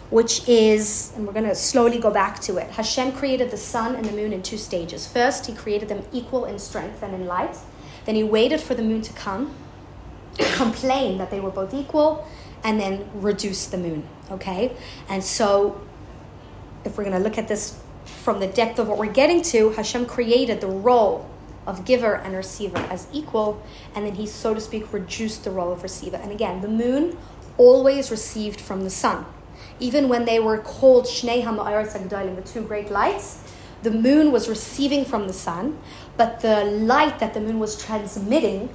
which 0.09 0.47
is, 0.47 1.13
and 1.15 1.25
we're 1.25 1.33
going 1.33 1.45
to 1.45 1.55
slowly 1.55 1.99
go 1.99 2.09
back 2.09 2.39
to 2.39 2.57
it. 2.57 2.69
Hashem 2.71 3.11
created 3.11 3.51
the 3.51 3.57
sun 3.57 3.95
and 3.95 4.05
the 4.05 4.11
moon 4.11 4.33
in 4.33 4.41
two 4.41 4.57
stages. 4.57 5.07
First, 5.07 5.45
he 5.45 5.53
created 5.53 5.87
them 5.87 6.03
equal 6.11 6.45
in 6.45 6.57
strength 6.57 7.03
and 7.03 7.13
in 7.13 7.25
light. 7.27 7.55
Then 8.05 8.15
he 8.15 8.23
waited 8.23 8.59
for 8.59 8.73
the 8.73 8.81
moon 8.81 9.01
to 9.03 9.13
come, 9.13 9.53
complain 10.55 11.19
that 11.19 11.29
they 11.29 11.39
were 11.39 11.51
both 11.51 11.73
equal, 11.73 12.27
and 12.63 12.79
then 12.79 13.09
reduce 13.13 13.67
the 13.67 13.77
moon. 13.77 14.07
Okay? 14.31 14.75
And 15.09 15.23
so, 15.23 15.79
if 16.83 16.97
we're 16.97 17.03
going 17.03 17.15
to 17.15 17.23
look 17.23 17.37
at 17.37 17.47
this 17.47 17.79
from 18.05 18.39
the 18.39 18.47
depth 18.47 18.79
of 18.79 18.87
what 18.87 18.97
we're 18.97 19.13
getting 19.13 19.43
to, 19.43 19.69
Hashem 19.71 20.07
created 20.07 20.59
the 20.59 20.67
role 20.67 21.29
of 21.67 21.85
giver 21.85 22.15
and 22.15 22.35
receiver 22.35 22.77
as 22.89 23.07
equal, 23.13 23.61
and 23.93 24.05
then 24.05 24.15
he, 24.15 24.25
so 24.25 24.55
to 24.55 24.61
speak, 24.61 24.91
reduced 24.91 25.43
the 25.43 25.51
role 25.51 25.71
of 25.71 25.83
receiver. 25.83 26.17
And 26.17 26.31
again, 26.31 26.61
the 26.61 26.67
moon 26.67 27.15
always 27.57 28.09
received 28.09 28.59
from 28.59 28.83
the 28.83 28.89
sun. 28.89 29.25
Even 29.79 30.09
when 30.09 30.25
they 30.25 30.39
were 30.39 30.57
called 30.57 31.05
Shnei 31.05 31.43
HaMa'aretz 31.43 31.97
HaGdolim, 31.97 32.35
the 32.35 32.41
two 32.41 32.61
great 32.61 32.91
lights, 32.91 33.43
the 33.81 33.91
moon 33.91 34.31
was 34.31 34.49
receiving 34.49 35.05
from 35.05 35.27
the 35.27 35.33
sun, 35.33 35.79
but 36.17 36.41
the 36.41 36.65
light 36.65 37.19
that 37.19 37.33
the 37.33 37.39
moon 37.39 37.59
was 37.59 37.81
transmitting 37.81 38.69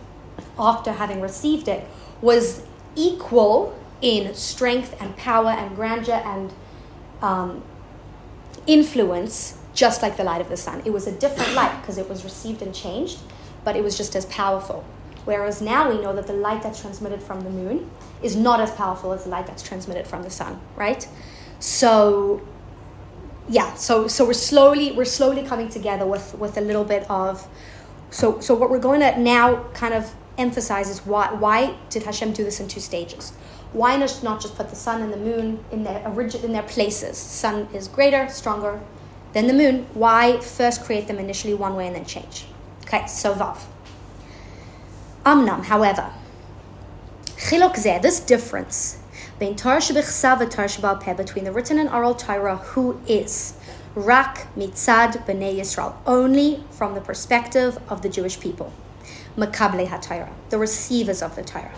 after 0.59 0.93
having 0.93 1.21
received 1.21 1.69
it 1.69 1.87
was 2.23 2.63
equal 2.97 3.79
in 4.01 4.35
strength 4.35 4.97
and 5.01 5.17
power 5.17 5.51
and 5.51 5.75
grandeur 5.77 6.23
and 6.25 6.53
um, 7.23 7.63
influence 8.67 9.59
just 9.75 10.03
like 10.03 10.17
the 10.17 10.25
light 10.25 10.41
of 10.41 10.49
the 10.49 10.57
sun. 10.57 10.83
It 10.85 10.91
was 10.91 11.07
a 11.07 11.13
different 11.13 11.53
light 11.55 11.81
because 11.81 11.99
it 11.99 12.09
was 12.09 12.25
received 12.25 12.63
and 12.63 12.75
changed, 12.75 13.19
but 13.65 13.77
it 13.77 13.83
was 13.83 13.97
just 13.97 14.15
as 14.15 14.25
powerful. 14.27 14.85
Whereas 15.25 15.61
now 15.63 15.91
we 15.91 16.01
know 16.01 16.15
that 16.15 16.27
the 16.27 16.35
light 16.35 16.63
that's 16.63 16.81
transmitted 16.81 17.23
from 17.23 17.41
the 17.43 17.51
moon 17.51 17.91
is 18.23 18.37
not 18.37 18.61
as 18.61 18.71
powerful 18.73 19.13
as 19.13 19.25
the 19.25 19.31
light 19.31 19.47
that's 19.47 19.63
transmitted 19.63 20.07
from 20.07 20.23
the 20.23 20.31
sun, 20.31 20.61
right? 20.77 21.07
So 21.61 22.43
yeah, 23.49 23.75
so 23.75 24.09
so 24.09 24.25
we're 24.25 24.33
slowly 24.33 24.93
we're 24.93 25.05
slowly 25.05 25.45
coming 25.45 25.69
together 25.69 26.07
with 26.07 26.35
with 26.39 26.57
a 26.57 26.61
little 26.61 26.85
bit 26.85 27.09
of 27.11 27.47
so 28.11 28.41
so 28.41 28.55
what 28.55 28.71
we're 28.71 28.79
going 28.79 29.01
to 29.01 29.19
now 29.19 29.65
kind 29.75 29.95
of 29.95 30.15
emphasize 30.39 30.89
is 30.91 31.05
why 31.07 31.33
why 31.33 31.75
did 31.91 32.03
Hashem 32.03 32.33
do 32.33 32.45
this 32.45 32.61
in 32.61 32.69
two 32.69 32.81
stages? 32.81 33.33
Why 33.73 33.97
not 33.97 34.41
just 34.41 34.55
put 34.55 34.71
the 34.71 34.77
sun 34.77 35.03
and 35.03 35.13
the 35.13 35.17
moon 35.17 35.65
in 35.73 35.83
their 35.83 36.07
origin 36.07 36.45
in 36.45 36.53
their 36.53 36.63
places? 36.63 37.19
Sun 37.19 37.69
is 37.75 37.89
greater, 37.89 38.29
stronger, 38.29 38.81
than 39.35 39.49
the 39.49 39.53
moon, 39.53 39.87
why 39.95 40.41
first 40.41 40.85
create 40.85 41.09
them 41.09 41.19
initially 41.19 41.55
one 41.55 41.75
way 41.75 41.89
and 41.89 41.97
then 41.97 42.05
change? 42.05 42.47
Okay, 42.85 43.07
so 43.07 43.35
Vav. 43.35 43.59
Amnam, 45.25 45.65
however, 45.65 46.13
chilok 47.39 47.77
zeh, 47.77 48.03
this 48.03 48.21
difference 48.21 48.99
between 49.39 49.55
the 51.45 51.53
written 51.53 51.79
and 51.79 51.89
oral 51.89 52.15
Torah, 52.15 52.57
who 52.57 53.01
is 53.07 53.55
rak 53.95 54.47
mitzad 54.55 55.25
b'nei 55.27 55.57
Yisrael, 55.57 55.95
only 56.07 56.63
from 56.71 56.95
the 56.95 57.01
perspective 57.01 57.79
of 57.89 58.03
the 58.03 58.11
Jewish 58.11 58.39
people, 58.39 58.71
makable 59.35 59.87
ha 59.87 60.29
the 60.51 60.59
receivers 60.59 61.23
of 61.23 61.35
the 61.37 61.43
Torah. 61.43 61.73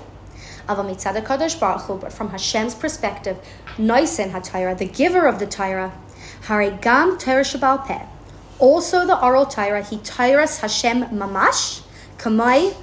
Ava 0.68 0.82
mitzad 0.82 1.60
Baruch 1.60 1.82
Hu, 1.82 1.98
but 1.98 2.12
from 2.12 2.30
Hashem's 2.30 2.74
perspective, 2.74 3.38
noisen 3.76 4.30
ha 4.32 4.74
the 4.74 4.86
giver 4.86 5.24
of 5.24 5.38
the 5.38 5.46
Torah, 5.46 5.92
Harigam 6.46 7.16
Torah 7.16 7.44
Shabbal 7.44 7.86
Peh. 7.86 8.06
Also 8.58 9.06
the 9.06 9.22
oral 9.22 9.46
Torah, 9.46 9.84
he 9.84 9.98
Torahs 9.98 10.62
Hashem 10.62 11.04
Mamash, 11.10 11.82
Kamai 12.18 12.74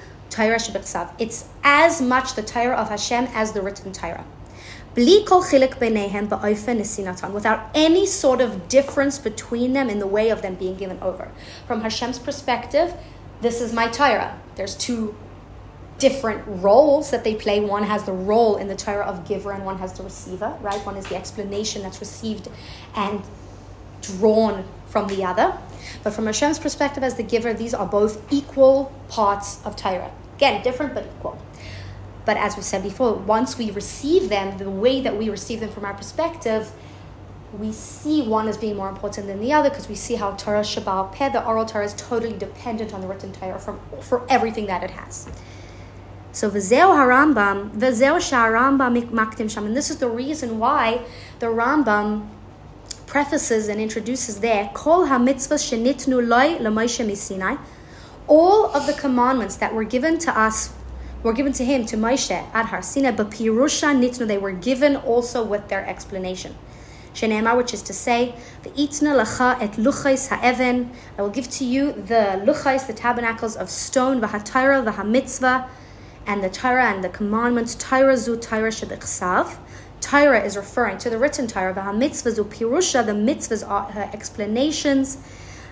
It's 1.19 1.45
as 1.63 2.01
much 2.01 2.35
the 2.35 2.41
Torah 2.41 2.75
of 2.75 2.89
Hashem 2.89 3.27
as 3.33 3.51
the 3.51 3.61
written 3.61 3.91
Torah. 3.91 4.25
Without 4.95 5.51
any 7.73 8.05
sort 8.05 8.41
of 8.41 8.67
difference 8.67 9.17
between 9.17 9.73
them 9.73 9.89
in 9.89 9.99
the 9.99 10.07
way 10.07 10.29
of 10.29 10.41
them 10.41 10.55
being 10.55 10.75
given 10.75 10.99
over. 11.01 11.31
From 11.67 11.81
Hashem's 11.81 12.19
perspective, 12.19 12.93
this 13.41 13.59
is 13.59 13.73
my 13.73 13.87
Torah. 13.87 14.39
There's 14.55 14.75
two 14.75 15.15
different 15.97 16.43
roles 16.45 17.11
that 17.11 17.23
they 17.23 17.35
play. 17.35 17.59
One 17.59 17.83
has 17.83 18.03
the 18.03 18.13
role 18.13 18.57
in 18.57 18.67
the 18.67 18.75
Torah 18.75 19.05
of 19.05 19.27
giver, 19.27 19.51
and 19.51 19.65
one 19.65 19.79
has 19.79 19.93
the 19.93 20.03
receiver, 20.03 20.57
right? 20.61 20.85
One 20.85 20.97
is 20.97 21.05
the 21.07 21.15
explanation 21.15 21.81
that's 21.81 21.99
received 21.99 22.47
and 22.95 23.23
drawn 24.01 24.65
from 24.87 25.07
the 25.07 25.23
other. 25.23 25.57
But 26.03 26.13
from 26.13 26.25
Hashem's 26.25 26.59
perspective 26.59 27.03
as 27.03 27.15
the 27.15 27.23
giver, 27.23 27.53
these 27.53 27.73
are 27.73 27.85
both 27.85 28.21
equal 28.31 28.93
parts 29.07 29.65
of 29.65 29.75
Torah. 29.75 30.11
Again, 30.35 30.61
different 30.61 30.93
but 30.93 31.05
equal. 31.17 31.37
But 32.25 32.37
as 32.37 32.55
we 32.55 32.61
said 32.61 32.83
before, 32.83 33.13
once 33.13 33.57
we 33.57 33.71
receive 33.71 34.29
them, 34.29 34.57
the 34.57 34.69
way 34.69 35.01
that 35.01 35.17
we 35.17 35.29
receive 35.29 35.59
them 35.59 35.71
from 35.71 35.85
our 35.85 35.93
perspective, 35.93 36.71
we 37.57 37.71
see 37.71 38.21
one 38.21 38.47
as 38.47 38.57
being 38.57 38.75
more 38.75 38.89
important 38.89 39.27
than 39.27 39.39
the 39.39 39.53
other 39.53 39.69
because 39.69 39.87
we 39.87 39.95
see 39.95 40.15
how 40.15 40.31
Torah 40.31 40.61
Shabbal 40.61 41.11
Peh, 41.11 41.29
the 41.29 41.45
oral 41.45 41.65
Torah, 41.65 41.85
is 41.85 41.93
totally 41.93 42.37
dependent 42.37 42.93
on 42.93 43.01
the 43.01 43.07
written 43.07 43.31
Torah 43.31 43.59
from, 43.59 43.79
for 44.01 44.25
everything 44.29 44.65
that 44.67 44.83
it 44.83 44.91
has. 44.91 45.29
So 46.31 46.49
v'zeu 46.49 46.89
harambam, 46.89 47.71
v'zeu 47.71 48.19
sha'arambam 48.19 49.09
maktim 49.11 49.51
sham. 49.51 49.67
And 49.67 49.77
this 49.77 49.91
is 49.91 49.97
the 49.97 50.09
reason 50.09 50.57
why 50.57 51.05
the 51.39 51.45
Rambam 51.45 52.27
prefaces 53.13 53.67
and 53.67 53.79
introduces 53.79 54.39
there 54.39 54.71
kol 54.73 55.05
ha-mitzvah 55.05 55.53
shenitnu 55.53 56.17
l'Moshe 56.59 57.05
misinai. 57.05 57.59
All 58.25 58.65
of 58.73 58.87
the 58.87 58.93
commandments 58.93 59.57
that 59.57 59.71
were 59.71 59.83
given 59.83 60.17
to 60.17 60.35
us 60.35 60.73
were 61.21 61.31
given 61.31 61.53
to 61.53 61.63
him, 61.63 61.85
to 61.85 61.95
Moshe, 61.95 62.31
at 62.31 62.65
Har 62.65 62.81
Sinai, 62.81 63.11
but 63.11 63.29
pirusha 63.29 63.95
nitnu, 63.95 64.25
they 64.25 64.39
were 64.39 64.51
given 64.51 64.95
also 64.95 65.43
with 65.43 65.67
their 65.67 65.85
explanation. 65.85 66.55
Shenema, 67.13 67.55
which 67.55 67.71
is 67.71 67.83
to 67.83 67.93
say, 67.93 68.33
the 68.63 68.71
itna 68.71 69.23
lacha 69.23 69.61
et 69.61 69.73
luchais 69.73 70.29
ha'even, 70.29 70.91
I 71.15 71.21
will 71.21 71.29
give 71.29 71.47
to 71.51 71.65
you 71.65 71.93
the 71.93 72.41
luchais, 72.43 72.87
the 72.87 72.93
tabernacles 72.93 73.55
of 73.55 73.69
stone, 73.69 74.21
v'hatayra, 74.21 74.91
v'hamitzvah, 74.91 75.69
and 76.25 76.43
the 76.43 76.49
Torah 76.49 76.85
and 76.85 77.03
the 77.03 77.09
commandments, 77.09 77.75
Torah 77.75 78.17
zu 78.17 78.37
Torah 78.37 78.71
shebichsav, 78.71 79.57
Torah 80.03 80.43
is 80.43 80.57
referring 80.57 80.97
to 80.97 81.09
the 81.09 81.17
written 81.17 81.47
Torah, 81.47 81.73
mitzvahs 81.73 82.37
upirusha, 82.37 83.05
the 83.05 83.13
mitzvahs 83.13 83.65
are 83.67 83.89
her 83.93 84.09
explanations, 84.11 85.17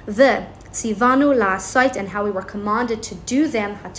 the 0.05 0.45
tzivanu 0.71 1.35
la'asait, 1.37 1.97
and 1.97 2.07
how 2.07 2.23
we 2.23 2.31
were 2.31 2.41
commanded 2.41 3.03
to 3.03 3.15
do 3.15 3.49
them, 3.49 3.75
ha 3.75 3.89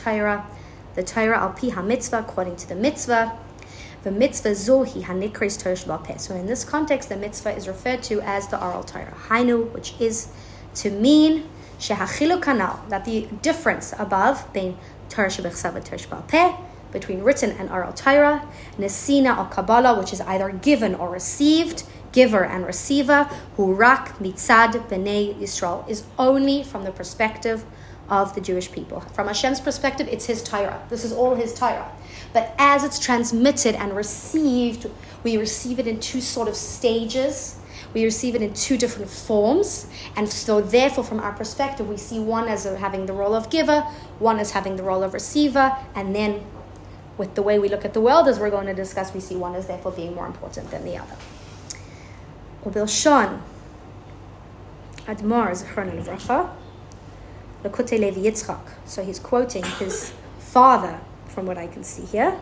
the 0.95 1.03
Torah 1.03 1.39
al 1.39 1.51
pi 1.51 1.69
ha-mitzvah, 1.69 2.21
according 2.21 2.57
to 2.57 2.67
the 2.67 2.75
mitzvah, 2.75 3.39
the 4.05 4.11
mitzvah 4.11 4.53
zohi 4.53 5.03
hanikris 5.03 5.62
Torah 5.62 6.19
So 6.19 6.35
in 6.35 6.47
this 6.47 6.65
context, 6.65 7.11
the 7.11 7.17
mitzvah 7.17 7.55
is 7.55 7.69
referred 7.69 8.03
to 8.05 8.23
as 8.23 8.49
the 8.49 8.59
oral 8.59 8.85
Torah, 8.85 9.15
hainu, 9.29 9.71
which 9.73 9.93
is 10.01 10.29
to 10.77 10.91
mean 10.91 11.47
shehachilu 11.79 12.43
kanal, 12.43 12.89
that 12.89 13.05
the 13.05 13.29
difference 13.43 13.93
above 13.99 14.51
being 14.55 14.79
Torah 15.11 15.29
shebechsav 15.29 15.77
and 15.77 15.85
Torah 15.85 16.57
between 16.93 17.23
written 17.23 17.51
and 17.53 17.71
oral 17.71 17.93
Torah, 17.93 18.47
Nesina 18.79 19.37
or 19.37 19.49
Kabbalah, 19.51 19.99
which 19.99 20.13
is 20.13 20.21
either 20.21 20.51
given 20.51 20.95
or 20.95 21.11
received, 21.11 21.85
giver 22.13 22.45
and 22.45 22.67
receiver, 22.67 23.29
Hurak 23.57 24.19
mitzad 24.19 24.73
b'nei 24.89 25.35
Yisrael, 25.35 25.89
is 25.89 26.05
only 26.19 26.63
from 26.63 26.85
the 26.85 26.93
perspective 26.93 27.65
of 28.09 28.35
the 28.35 28.41
Jewish 28.41 28.71
people. 28.71 29.01
From 29.01 29.27
Hashem's 29.27 29.61
perspective, 29.61 30.07
it's 30.09 30.27
his 30.27 30.43
Torah. 30.43 30.83
This 30.91 31.05
is 31.05 31.13
all 31.13 31.35
his 31.35 31.55
Torah. 31.55 31.91
But 32.33 32.55
as 32.59 32.85
it's 32.85 32.99
transmitted 32.99 33.75
and 33.75 33.97
received, 33.97 34.91
we 35.23 35.37
receive 35.37 35.79
it 35.79 35.87
in 35.87 35.99
two 36.01 36.21
sort 36.21 36.49
of 36.49 36.55
stages. 36.55 37.59
We 37.95 38.05
receive 38.05 38.35
it 38.35 38.43
in 38.43 38.55
two 38.55 38.77
different 38.77 39.11
forms. 39.11 39.87
And 40.17 40.29
so, 40.29 40.61
therefore, 40.61 41.05
from 41.05 41.21
our 41.21 41.33
perspective, 41.33 41.89
we 41.89 41.97
see 41.97 42.19
one 42.19 42.49
as 42.49 42.65
having 42.65 43.07
the 43.07 43.13
role 43.13 43.35
of 43.35 43.51
giver, 43.51 43.81
one 44.19 44.39
as 44.39 44.51
having 44.51 44.77
the 44.77 44.83
role 44.83 45.03
of 45.03 45.15
receiver, 45.15 45.77
and 45.95 46.15
then 46.15 46.45
with 47.23 47.37
the 47.37 47.43
way 47.43 47.57
we 47.57 47.69
look 47.69 47.85
at 47.85 47.95
the 47.95 48.00
world, 48.00 48.26
as 48.26 48.41
we're 48.41 48.50
going 48.50 48.67
to 48.67 48.75
discuss, 48.75 49.14
we 49.14 49.21
see 49.21 49.37
one 49.37 49.55
as 49.55 49.69
therefore 49.69 49.93
being 49.93 50.12
more 50.12 50.26
important 50.26 50.69
than 50.73 50.85
the 50.85 50.97
other. 50.99 51.14
Admar 55.07 55.52
Yitzchak. 58.17 58.64
So 58.87 59.05
he's 59.05 59.21
quoting 59.21 59.62
his 59.79 60.12
father, 60.41 60.99
from 61.29 61.47
what 61.47 61.57
I 61.57 61.69
can 61.69 61.85
see 61.85 62.05
here. 62.05 62.41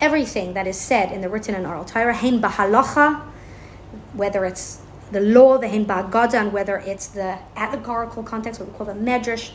Everything 0.00 0.54
that 0.54 0.66
is 0.66 0.76
said 0.76 1.12
in 1.12 1.20
the 1.20 1.28
written 1.28 1.54
and 1.54 1.66
oral 1.68 1.84
Torah, 1.84 2.14
hein 2.14 2.42
whether 4.12 4.44
it's 4.44 4.80
the 5.12 5.20
law, 5.20 5.56
the 5.56 5.68
hein 5.68 5.86
ba'agada, 5.86 6.34
and 6.34 6.52
whether 6.52 6.78
it's 6.78 7.06
the 7.06 7.38
allegorical 7.54 8.24
context, 8.24 8.58
what 8.58 8.68
we 8.68 8.76
call 8.76 8.86
the 8.86 8.92
medrash, 8.92 9.52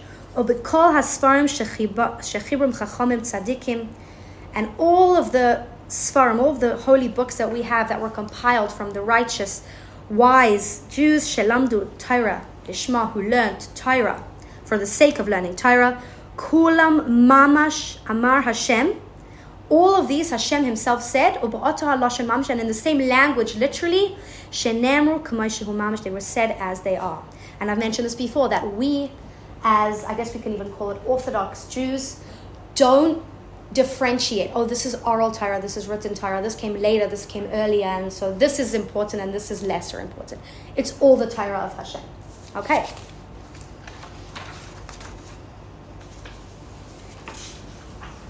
and 4.55 4.69
all 4.77 5.15
of 5.15 5.31
the 5.31 5.65
svarim, 5.89 6.39
all 6.39 6.51
of 6.51 6.59
the 6.59 6.77
holy 6.77 7.07
books 7.07 7.35
that 7.37 7.51
we 7.51 7.61
have 7.63 7.89
that 7.89 8.01
were 8.01 8.09
compiled 8.09 8.71
from 8.71 8.91
the 8.91 9.01
righteous, 9.01 9.63
wise 10.09 10.83
Jews, 10.89 11.27
shelamdu 11.27 11.87
Torah, 11.97 12.45
lishma, 12.65 13.11
who 13.11 13.21
learned 13.21 13.67
Torah 13.75 14.23
for 14.65 14.77
the 14.77 14.87
sake 14.87 15.19
of 15.19 15.27
learning 15.27 15.55
Torah, 15.55 16.01
kulam 16.37 17.07
mamash 17.07 17.97
amar 18.07 18.41
Hashem, 18.41 18.99
all 19.69 19.95
of 19.95 20.07
these 20.07 20.29
Hashem 20.29 20.63
Himself 20.63 21.01
said, 21.01 21.37
and 21.37 22.59
in 22.59 22.67
the 22.67 22.73
same 22.73 22.99
language, 22.99 23.55
literally, 23.55 24.15
they 24.63 26.09
were 26.09 26.19
said 26.19 26.55
as 26.59 26.81
they 26.81 26.95
are. 26.95 27.23
And 27.59 27.71
I've 27.71 27.79
mentioned 27.79 28.05
this 28.05 28.15
before 28.15 28.49
that 28.49 28.75
we, 28.75 29.11
as 29.63 30.03
I 30.03 30.13
guess 30.15 30.33
we 30.33 30.41
can 30.41 30.53
even 30.53 30.71
call 30.73 30.91
it 30.91 31.01
Orthodox 31.05 31.67
Jews, 31.67 32.19
don't 32.75 33.23
differentiate. 33.71 34.51
Oh, 34.53 34.65
this 34.65 34.85
is 34.85 34.95
oral 34.95 35.31
Torah, 35.31 35.61
this 35.61 35.77
is 35.77 35.87
written 35.87 36.13
Torah, 36.13 36.41
this 36.41 36.55
came 36.55 36.75
later, 36.75 37.07
this 37.07 37.25
came 37.25 37.45
earlier, 37.45 37.87
and 37.87 38.11
so 38.11 38.33
this 38.33 38.59
is 38.59 38.73
important 38.73 39.21
and 39.21 39.33
this 39.33 39.49
is 39.49 39.63
lesser 39.63 39.99
important. 39.99 40.41
It's 40.75 40.99
all 40.99 41.17
the 41.17 41.29
Torah 41.29 41.59
of 41.59 41.75
Hashem. 41.75 42.01
Okay. 42.55 42.85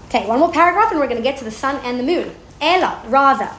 Okay, 0.06 0.26
one 0.28 0.38
more 0.38 0.52
paragraph 0.52 0.92
and 0.92 1.00
we're 1.00 1.08
going 1.08 1.16
to 1.16 1.22
get 1.22 1.38
to 1.38 1.44
the 1.44 1.50
sun 1.50 1.80
and 1.84 1.98
the 1.98 2.04
moon. 2.04 2.34
Ella, 2.60 3.02
rather. 3.06 3.50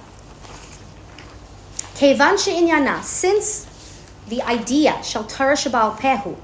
Kevan 1.95 2.37
she'inyana, 2.37 3.03
since 3.03 3.67
the 4.27 4.41
idea, 4.41 5.01
shel 5.03 5.25
Torah 5.25 5.55
shabal 5.55 5.97
pehu, 5.97 6.35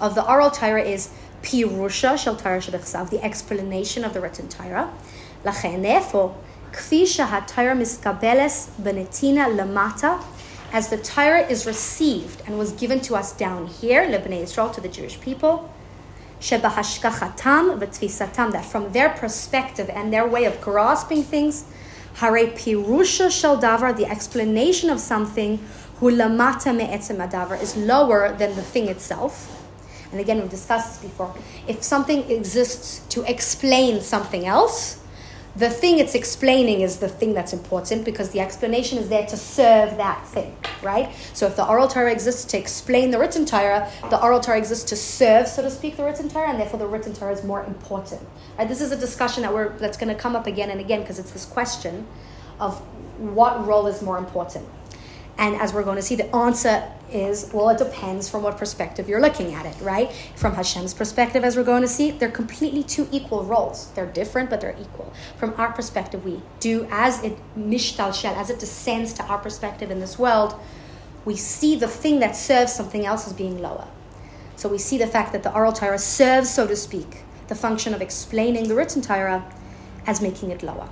of 0.00 0.14
the 0.14 0.28
oral 0.28 0.50
Torah 0.50 0.82
is 0.82 1.10
pirusha 1.42 2.18
shel 2.18 2.36
Torah 2.36 2.58
shebechsav, 2.58 3.10
the 3.10 3.22
explanation 3.22 4.04
of 4.04 4.14
the 4.14 4.20
written 4.20 4.48
Torah. 4.48 4.92
Lachen, 5.44 5.82
therefore, 5.82 6.34
kfi 6.72 7.02
shahatayra 7.02 7.76
miskabeles 7.76 8.70
benetina 8.80 9.46
lamata, 9.54 10.22
as 10.72 10.88
the 10.88 10.96
Torah 10.96 11.46
is 11.46 11.66
received 11.66 12.42
and 12.46 12.58
was 12.58 12.72
given 12.72 13.00
to 13.00 13.14
us 13.14 13.32
down 13.32 13.66
here, 13.66 14.06
Lebnei 14.06 14.42
Israel, 14.42 14.70
to 14.70 14.80
the 14.80 14.88
Jewish 14.88 15.20
people, 15.20 15.70
שבהשגחתם 16.40 17.78
ותפיסתם, 17.78 18.52
that 18.52 18.64
from 18.64 18.92
their 18.92 19.10
perspective 19.10 19.88
and 19.88 20.12
their 20.12 20.26
way 20.26 20.44
of 20.44 20.60
grasping 20.60 21.22
things, 21.22 21.64
הרי 22.20 22.52
פירושו 22.56 23.30
של 23.30 23.60
דבר, 23.60 23.96
the 23.96 24.06
explanation 24.06 24.90
of 24.90 24.98
something, 24.98 25.58
הוא 26.00 26.10
למטה 26.10 26.72
מעצם 26.72 27.20
הדבר, 27.20 27.54
is 27.62 27.76
lower 27.76 28.36
than 28.36 28.54
the 28.56 28.62
thing 28.62 28.88
itself. 28.88 29.48
And 30.11 30.19
again, 30.19 30.39
we've 30.39 30.49
discussed 30.49 31.01
this 31.01 31.11
before. 31.11 31.33
If 31.67 31.83
something 31.83 32.29
exists 32.29 33.05
to 33.09 33.29
explain 33.29 34.01
something 34.01 34.45
else, 34.45 34.99
the 35.55 35.69
thing 35.69 35.99
it's 35.99 36.15
explaining 36.15 36.81
is 36.81 36.97
the 36.97 37.09
thing 37.09 37.33
that's 37.33 37.53
important 37.53 38.05
because 38.05 38.29
the 38.29 38.39
explanation 38.39 38.97
is 38.97 39.09
there 39.09 39.25
to 39.25 39.35
serve 39.35 39.97
that 39.97 40.25
thing, 40.27 40.55
right? 40.81 41.13
So 41.33 41.47
if 41.47 41.55
the 41.55 41.67
oral 41.67 41.87
Torah 41.87 42.11
exists 42.11 42.45
to 42.45 42.57
explain 42.57 43.11
the 43.11 43.19
written 43.19 43.45
Torah, 43.45 43.91
the 44.09 44.21
oral 44.21 44.39
Torah 44.39 44.57
exists 44.57 44.85
to 44.89 44.95
serve, 44.95 45.47
so 45.47 45.61
to 45.61 45.71
speak, 45.71 45.97
the 45.97 46.05
written 46.05 46.29
Torah, 46.29 46.49
and 46.49 46.59
therefore 46.59 46.79
the 46.79 46.87
written 46.87 47.13
Torah 47.13 47.33
is 47.33 47.43
more 47.43 47.63
important. 47.65 48.21
Right? 48.57 48.67
This 48.67 48.79
is 48.79 48.91
a 48.91 48.97
discussion 48.97 49.41
that 49.41 49.53
we're 49.53 49.77
that's 49.79 49.97
going 49.97 50.15
to 50.15 50.19
come 50.19 50.35
up 50.35 50.47
again 50.47 50.69
and 50.69 50.79
again 50.79 51.01
because 51.01 51.19
it's 51.19 51.31
this 51.31 51.45
question 51.45 52.07
of 52.59 52.79
what 53.17 53.65
role 53.65 53.87
is 53.87 54.01
more 54.01 54.17
important. 54.17 54.65
And 55.39 55.55
as 55.55 55.73
we're 55.73 55.83
going 55.83 55.95
to 55.95 56.01
see, 56.01 56.15
the 56.15 56.35
answer 56.35 56.83
is 57.13 57.49
well, 57.53 57.69
it 57.69 57.77
depends 57.77 58.27
from 58.29 58.43
what 58.43 58.57
perspective 58.57 59.07
you're 59.07 59.21
looking 59.21 59.53
at 59.53 59.65
it, 59.65 59.81
right? 59.81 60.11
From 60.35 60.53
Hashem's 60.53 60.93
perspective, 60.93 61.45
as 61.45 61.55
we're 61.55 61.63
going 61.63 61.81
to 61.81 61.87
see, 61.87 62.11
they're 62.11 62.29
completely 62.29 62.83
two 62.83 63.07
equal 63.09 63.45
roles. 63.45 63.89
They're 63.91 64.05
different, 64.05 64.49
but 64.49 64.59
they're 64.59 64.75
equal. 64.77 65.13
From 65.37 65.53
our 65.57 65.71
perspective, 65.71 66.25
we 66.25 66.41
do 66.59 66.85
as 66.91 67.23
it 67.23 67.37
mishtal 67.57 68.13
shel, 68.13 68.35
as 68.35 68.49
it 68.49 68.59
descends 68.59 69.13
to 69.13 69.23
our 69.23 69.37
perspective 69.37 69.89
in 69.89 70.01
this 70.01 70.19
world, 70.19 70.59
we 71.23 71.37
see 71.37 71.77
the 71.77 71.87
thing 71.87 72.19
that 72.19 72.35
serves 72.35 72.73
something 72.73 73.05
else 73.05 73.25
as 73.25 73.31
being 73.31 73.61
lower. 73.61 73.87
So 74.57 74.67
we 74.67 74.77
see 74.77 74.97
the 74.97 75.07
fact 75.07 75.31
that 75.31 75.43
the 75.43 75.53
oral 75.53 75.71
Torah 75.71 75.99
serves, 75.99 76.49
so 76.49 76.67
to 76.67 76.75
speak, 76.75 77.23
the 77.47 77.55
function 77.55 77.93
of 77.93 78.01
explaining 78.01 78.67
the 78.67 78.75
written 78.75 79.01
Torah 79.01 79.49
as 80.05 80.21
making 80.21 80.51
it 80.51 80.63
lower. 80.63 80.89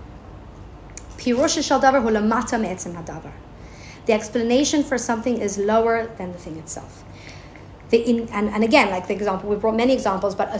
Pirush 1.17 1.62
shel 1.62 1.82
davar 1.82 2.02
hu 2.02 2.10
lamata 2.10 2.62
me'etzem 2.62 2.95
hadavar 2.95 3.34
the 4.08 4.13
explanation 4.13 4.84
for 4.84 4.98
something 4.98 5.38
is 5.38 5.58
lower 5.58 6.08
than 6.17 6.32
the 6.32 6.38
thing 6.38 6.58
itself. 6.58 7.04
The 7.89 8.00
in, 8.00 8.30
and, 8.30 8.50
and 8.50 8.63
again, 8.63 8.89
like 8.89 9.08
the 9.08 9.13
example, 9.13 9.50
we 9.50 9.56
brought 9.56 9.76
many 9.76 9.93
examples, 9.93 10.34
but 10.34 10.50
a, 10.50 10.60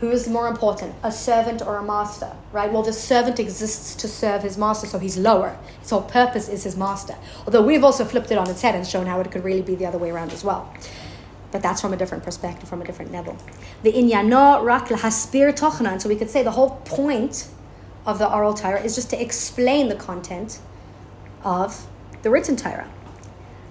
who 0.00 0.10
is 0.10 0.28
more 0.28 0.46
important, 0.46 0.94
a 1.02 1.10
servant 1.10 1.60
or 1.62 1.76
a 1.76 1.82
master, 1.82 2.30
right? 2.52 2.70
Well, 2.70 2.82
the 2.82 2.92
servant 2.92 3.40
exists 3.40 3.94
to 3.96 4.08
serve 4.08 4.42
his 4.42 4.56
master, 4.56 4.86
so 4.86 4.98
he's 4.98 5.18
lower. 5.18 5.58
His 5.80 5.90
whole 5.90 6.02
purpose 6.02 6.48
is 6.48 6.64
his 6.64 6.76
master. 6.76 7.16
Although 7.46 7.62
we've 7.62 7.84
also 7.84 8.04
flipped 8.04 8.30
it 8.30 8.38
on 8.38 8.48
its 8.48 8.62
head 8.62 8.74
and 8.74 8.86
shown 8.86 9.06
how 9.06 9.20
it 9.20 9.30
could 9.30 9.44
really 9.44 9.62
be 9.62 9.74
the 9.74 9.86
other 9.86 9.98
way 9.98 10.10
around 10.10 10.32
as 10.32 10.44
well. 10.44 10.72
But 11.50 11.62
that's 11.62 11.80
from 11.80 11.94
a 11.94 11.96
different 11.96 12.24
perspective, 12.24 12.68
from 12.68 12.82
a 12.82 12.84
different 12.84 13.12
level. 13.12 13.36
The 13.82 13.92
inyano 13.92 14.62
rak 14.62 14.88
lahaspir 14.88 16.00
so 16.00 16.08
we 16.08 16.16
could 16.16 16.30
say 16.30 16.42
the 16.42 16.50
whole 16.50 16.70
point 16.84 17.48
of 18.04 18.18
the 18.18 18.30
oral 18.30 18.54
Torah 18.54 18.82
is 18.82 18.94
just 18.94 19.10
to 19.10 19.20
explain 19.20 19.88
the 19.88 19.96
content 19.96 20.58
of 21.42 21.86
the 22.26 22.30
written 22.32 22.56
Torah. 22.56 22.88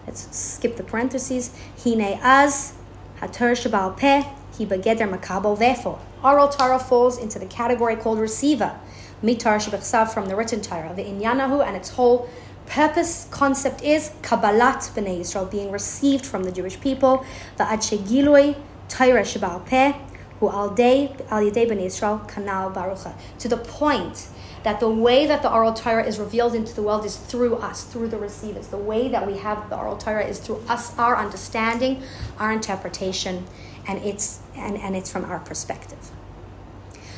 Let's 0.07 0.33
skip 0.33 0.77
the 0.77 0.83
parentheses. 0.83 1.51
Hine 1.83 2.17
az 2.23 2.71
hater 3.19 3.51
shabal 3.51 3.97
peh 3.97 4.21
hi 4.57 4.65
begeder 4.65 5.09
makabel. 5.13 5.59
Therefore, 5.59 5.99
oral 6.23 6.47
Torah 6.47 6.79
falls 6.79 7.17
into 7.17 7.37
the 7.37 7.47
category 7.47 7.97
called 7.97 8.17
receiver. 8.17 8.79
Mitar 9.21 9.59
shebechsav 9.59 10.13
from 10.13 10.29
the 10.29 10.37
written 10.37 10.61
Torah. 10.61 10.93
The 10.95 11.03
inyanahu 11.03 11.67
and 11.67 11.75
its 11.75 11.89
whole 11.89 12.29
purpose 12.65 13.27
concept 13.29 13.83
is 13.83 14.11
kabbalat 14.21 14.89
b'nei 14.95 15.19
Yisrael, 15.19 15.51
being 15.51 15.69
received 15.69 16.25
from 16.25 16.45
the 16.45 16.51
Jewish 16.53 16.79
people. 16.79 17.25
The 17.57 17.65
adshegiloi 17.65 18.55
Torah 18.87 19.23
shabal 19.23 19.65
peh 19.65 19.91
hu 20.39 20.49
al 20.49 20.69
day 20.69 21.13
b'nei 21.27 21.87
Yisrael 21.87 22.25
kanal 22.31 22.73
barucha. 22.73 23.15
To 23.39 23.49
the 23.49 23.57
point 23.57 24.29
that 24.65 24.79
the 24.79 24.89
way 24.89 25.27
that 25.27 25.43
the 25.43 25.53
oral 25.53 25.73
Torah 25.73 26.03
is 26.03 26.17
revealed 26.17 26.55
into 26.55 26.73
the 26.73 26.81
world 26.81 27.05
is 27.05 27.17
through 27.17 27.57
us, 27.57 27.83
through 27.83 28.07
the 28.07 28.17
receivers. 28.17 28.69
The 28.69 28.77
way 28.77 29.07
that 29.09 29.27
we 29.27 29.37
have 29.37 29.69
the 29.69 29.77
oral 29.77 29.95
Torah 29.95 30.25
is 30.25 30.39
through 30.39 30.59
us, 30.67 30.97
our 30.97 31.15
understanding, 31.15 32.01
our 32.39 32.51
interpretation, 32.51 33.45
and 33.87 33.99
it's 34.03 34.41
and, 34.55 34.75
and 34.77 34.95
it's 34.95 35.11
from 35.11 35.23
our 35.25 35.37
perspective. 35.37 35.99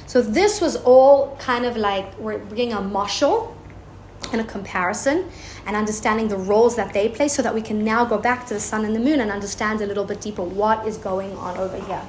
So 0.08 0.22
this 0.22 0.60
was 0.60 0.76
all 0.76 1.38
kind 1.38 1.66
of 1.66 1.78
like 1.78 2.20
we're 2.20 2.38
bringing 2.38 2.74
a 2.74 2.82
mashal 2.82 3.56
and 4.34 4.42
a 4.42 4.44
comparison 4.44 5.30
and 5.66 5.78
understanding 5.78 6.28
the 6.28 6.36
roles 6.36 6.76
that 6.76 6.92
they 6.92 7.08
play 7.08 7.30
so 7.30 7.42
that 7.42 7.54
we 7.54 7.62
can 7.62 7.82
now 7.82 8.04
go 8.04 8.18
back 8.18 8.46
to 8.48 8.56
the 8.56 8.60
sun 8.60 8.84
and 8.84 8.94
the 8.94 9.00
moon 9.00 9.22
and 9.22 9.32
understand 9.32 9.80
a 9.80 9.86
little 9.86 10.04
bit 10.04 10.20
deeper 10.20 10.44
what 10.44 10.86
is 10.86 10.98
going 10.98 11.34
on 11.38 11.58
over 11.58 11.78
here. 11.78 12.02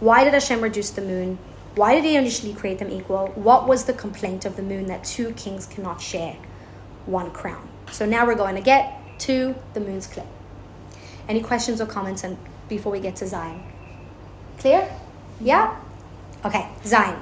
Why 0.00 0.24
did 0.24 0.34
Hashem 0.34 0.60
reduce 0.60 0.90
the 0.90 1.00
moon? 1.00 1.38
Why 1.74 1.94
did 1.94 2.04
he 2.04 2.16
initially 2.16 2.54
create 2.54 2.78
them 2.78 2.90
equal? 2.90 3.28
What 3.34 3.66
was 3.66 3.84
the 3.84 3.92
complaint 3.92 4.44
of 4.44 4.56
the 4.56 4.62
moon 4.62 4.86
that 4.86 5.02
two 5.02 5.32
kings 5.32 5.66
cannot 5.66 6.00
share 6.00 6.36
one 7.06 7.30
crown? 7.32 7.68
So 7.90 8.06
now 8.06 8.26
we're 8.26 8.36
going 8.36 8.54
to 8.54 8.60
get 8.60 9.00
to 9.20 9.54
the 9.74 9.80
moon's 9.80 10.06
clip. 10.06 10.26
Any 11.28 11.40
questions 11.40 11.80
or 11.80 11.86
comments 11.86 12.22
and 12.22 12.38
before 12.68 12.92
we 12.92 13.00
get 13.00 13.16
to 13.16 13.24
Zayin? 13.24 13.62
Clear? 14.58 14.88
Yeah? 15.40 15.80
Okay, 16.44 16.68
Zayin. 16.84 17.18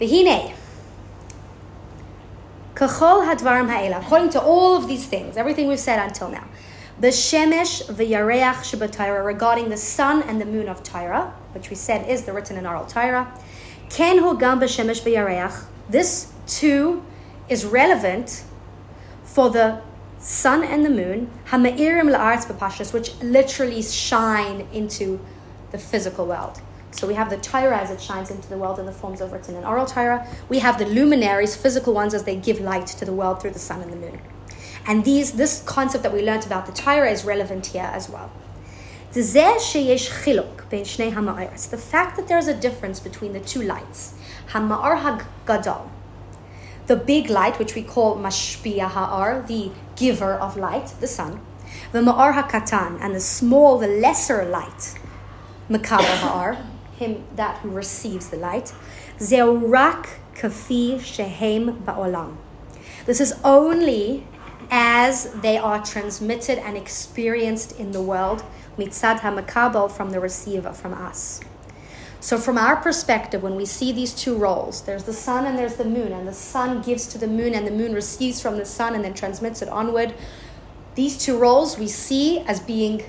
Vihine. 0.00 0.54
Kachol 2.74 3.26
hadvarim 3.26 3.68
ha'ela. 3.68 4.00
According 4.00 4.30
to 4.30 4.40
all 4.40 4.76
of 4.76 4.88
these 4.88 5.04
things, 5.06 5.36
everything 5.36 5.68
we've 5.68 5.78
said 5.78 5.98
until 5.98 6.30
now, 6.30 6.46
the 7.02 7.08
shemesh 7.08 7.82
v'yareach 7.88 8.62
shabatayra 8.62 9.24
regarding 9.24 9.68
the 9.70 9.76
sun 9.76 10.22
and 10.22 10.40
the 10.40 10.44
moon 10.44 10.68
of 10.68 10.84
Torah, 10.84 11.34
which 11.52 11.68
we 11.68 11.74
said 11.74 12.08
is 12.08 12.22
the 12.22 12.32
written 12.32 12.56
in 12.56 12.64
oral 12.64 12.86
Torah. 12.86 13.26
Ken 13.90 14.18
hu 14.18 14.38
gam 14.38 14.60
b'shemesh 14.60 15.02
v'yareach. 15.02 15.64
This 15.90 16.32
too 16.46 17.04
is 17.48 17.64
relevant 17.64 18.44
for 19.24 19.50
the 19.50 19.82
sun 20.20 20.62
and 20.62 20.84
the 20.84 20.90
moon, 20.90 21.28
hama'irim 21.46 22.08
la'aretz 22.08 22.46
b'pashas, 22.46 22.92
which 22.92 23.12
literally 23.20 23.82
shine 23.82 24.68
into 24.72 25.18
the 25.72 25.78
physical 25.78 26.24
world. 26.26 26.60
So 26.92 27.08
we 27.08 27.14
have 27.14 27.30
the 27.30 27.38
Torah 27.38 27.78
as 27.78 27.90
it 27.90 28.00
shines 28.00 28.30
into 28.30 28.48
the 28.48 28.58
world 28.58 28.78
in 28.78 28.86
the 28.86 28.92
forms 28.92 29.20
of 29.20 29.32
written 29.32 29.56
and 29.56 29.66
oral 29.66 29.86
Torah. 29.86 30.24
We 30.48 30.60
have 30.60 30.78
the 30.78 30.86
luminaries, 30.86 31.56
physical 31.56 31.94
ones, 31.94 32.14
as 32.14 32.22
they 32.22 32.36
give 32.36 32.60
light 32.60 32.86
to 32.86 33.04
the 33.04 33.12
world 33.12 33.42
through 33.42 33.54
the 33.54 33.58
sun 33.58 33.80
and 33.80 33.92
the 33.92 33.96
moon. 33.96 34.20
And 34.86 35.04
these, 35.04 35.32
this 35.32 35.62
concept 35.62 36.02
that 36.02 36.12
we 36.12 36.22
learned 36.22 36.44
about 36.46 36.66
the 36.66 36.72
Torah 36.72 37.10
is 37.10 37.24
relevant 37.24 37.66
here 37.66 37.90
as 37.92 38.08
well. 38.08 38.30
The 39.12 39.22
fact 41.90 42.16
that 42.16 42.28
there's 42.28 42.48
a 42.48 42.54
difference 42.54 42.98
between 42.98 43.32
the 43.34 43.40
two 43.40 43.62
lights, 43.62 44.14
the 46.86 46.96
big 46.96 47.30
light, 47.30 47.58
which 47.58 47.74
we 47.74 47.82
call 47.82 48.16
Mashpia 48.16 48.88
Ha'ar, 48.88 49.44
the 49.46 49.70
giver 49.96 50.34
of 50.34 50.56
light, 50.56 50.94
the 51.00 51.06
sun, 51.06 51.40
the 51.92 52.00
Ma'ar 52.00 52.32
HaKatan, 52.32 52.98
and 53.00 53.14
the 53.14 53.20
small, 53.20 53.78
the 53.78 53.86
lesser 53.86 54.44
light, 54.46 54.94
Makaber 55.70 56.18
Ha'ar, 56.18 56.56
him 56.98 57.24
that 57.36 57.58
who 57.58 57.70
receives 57.70 58.30
the 58.30 58.36
light, 58.36 58.72
Zeurak 59.18 60.08
Kafi 60.34 61.00
Shehem 61.00 61.84
Ba'olam. 61.84 62.36
This 63.06 63.20
is 63.20 63.34
only 63.44 64.26
as 64.74 65.30
they 65.42 65.58
are 65.58 65.84
transmitted 65.84 66.58
and 66.58 66.78
experienced 66.78 67.78
in 67.78 67.92
the 67.92 68.00
world, 68.00 68.42
mitzad 68.78 69.20
hamakabel 69.20 69.90
from 69.92 70.10
the 70.10 70.18
receiver, 70.18 70.72
from 70.72 70.94
us. 70.94 71.40
So, 72.20 72.38
from 72.38 72.56
our 72.56 72.76
perspective, 72.76 73.42
when 73.42 73.54
we 73.54 73.66
see 73.66 73.92
these 73.92 74.14
two 74.14 74.34
roles, 74.34 74.80
there's 74.82 75.04
the 75.04 75.12
sun 75.12 75.44
and 75.44 75.58
there's 75.58 75.74
the 75.74 75.84
moon, 75.84 76.12
and 76.12 76.26
the 76.26 76.32
sun 76.32 76.80
gives 76.80 77.06
to 77.08 77.18
the 77.18 77.26
moon, 77.26 77.52
and 77.52 77.66
the 77.66 77.70
moon 77.70 77.92
receives 77.92 78.40
from 78.40 78.56
the 78.56 78.64
sun 78.64 78.94
and 78.94 79.04
then 79.04 79.12
transmits 79.12 79.60
it 79.60 79.68
onward. 79.68 80.14
These 80.94 81.18
two 81.18 81.36
roles 81.36 81.78
we 81.78 81.88
see 81.88 82.38
as 82.40 82.58
being 82.58 83.02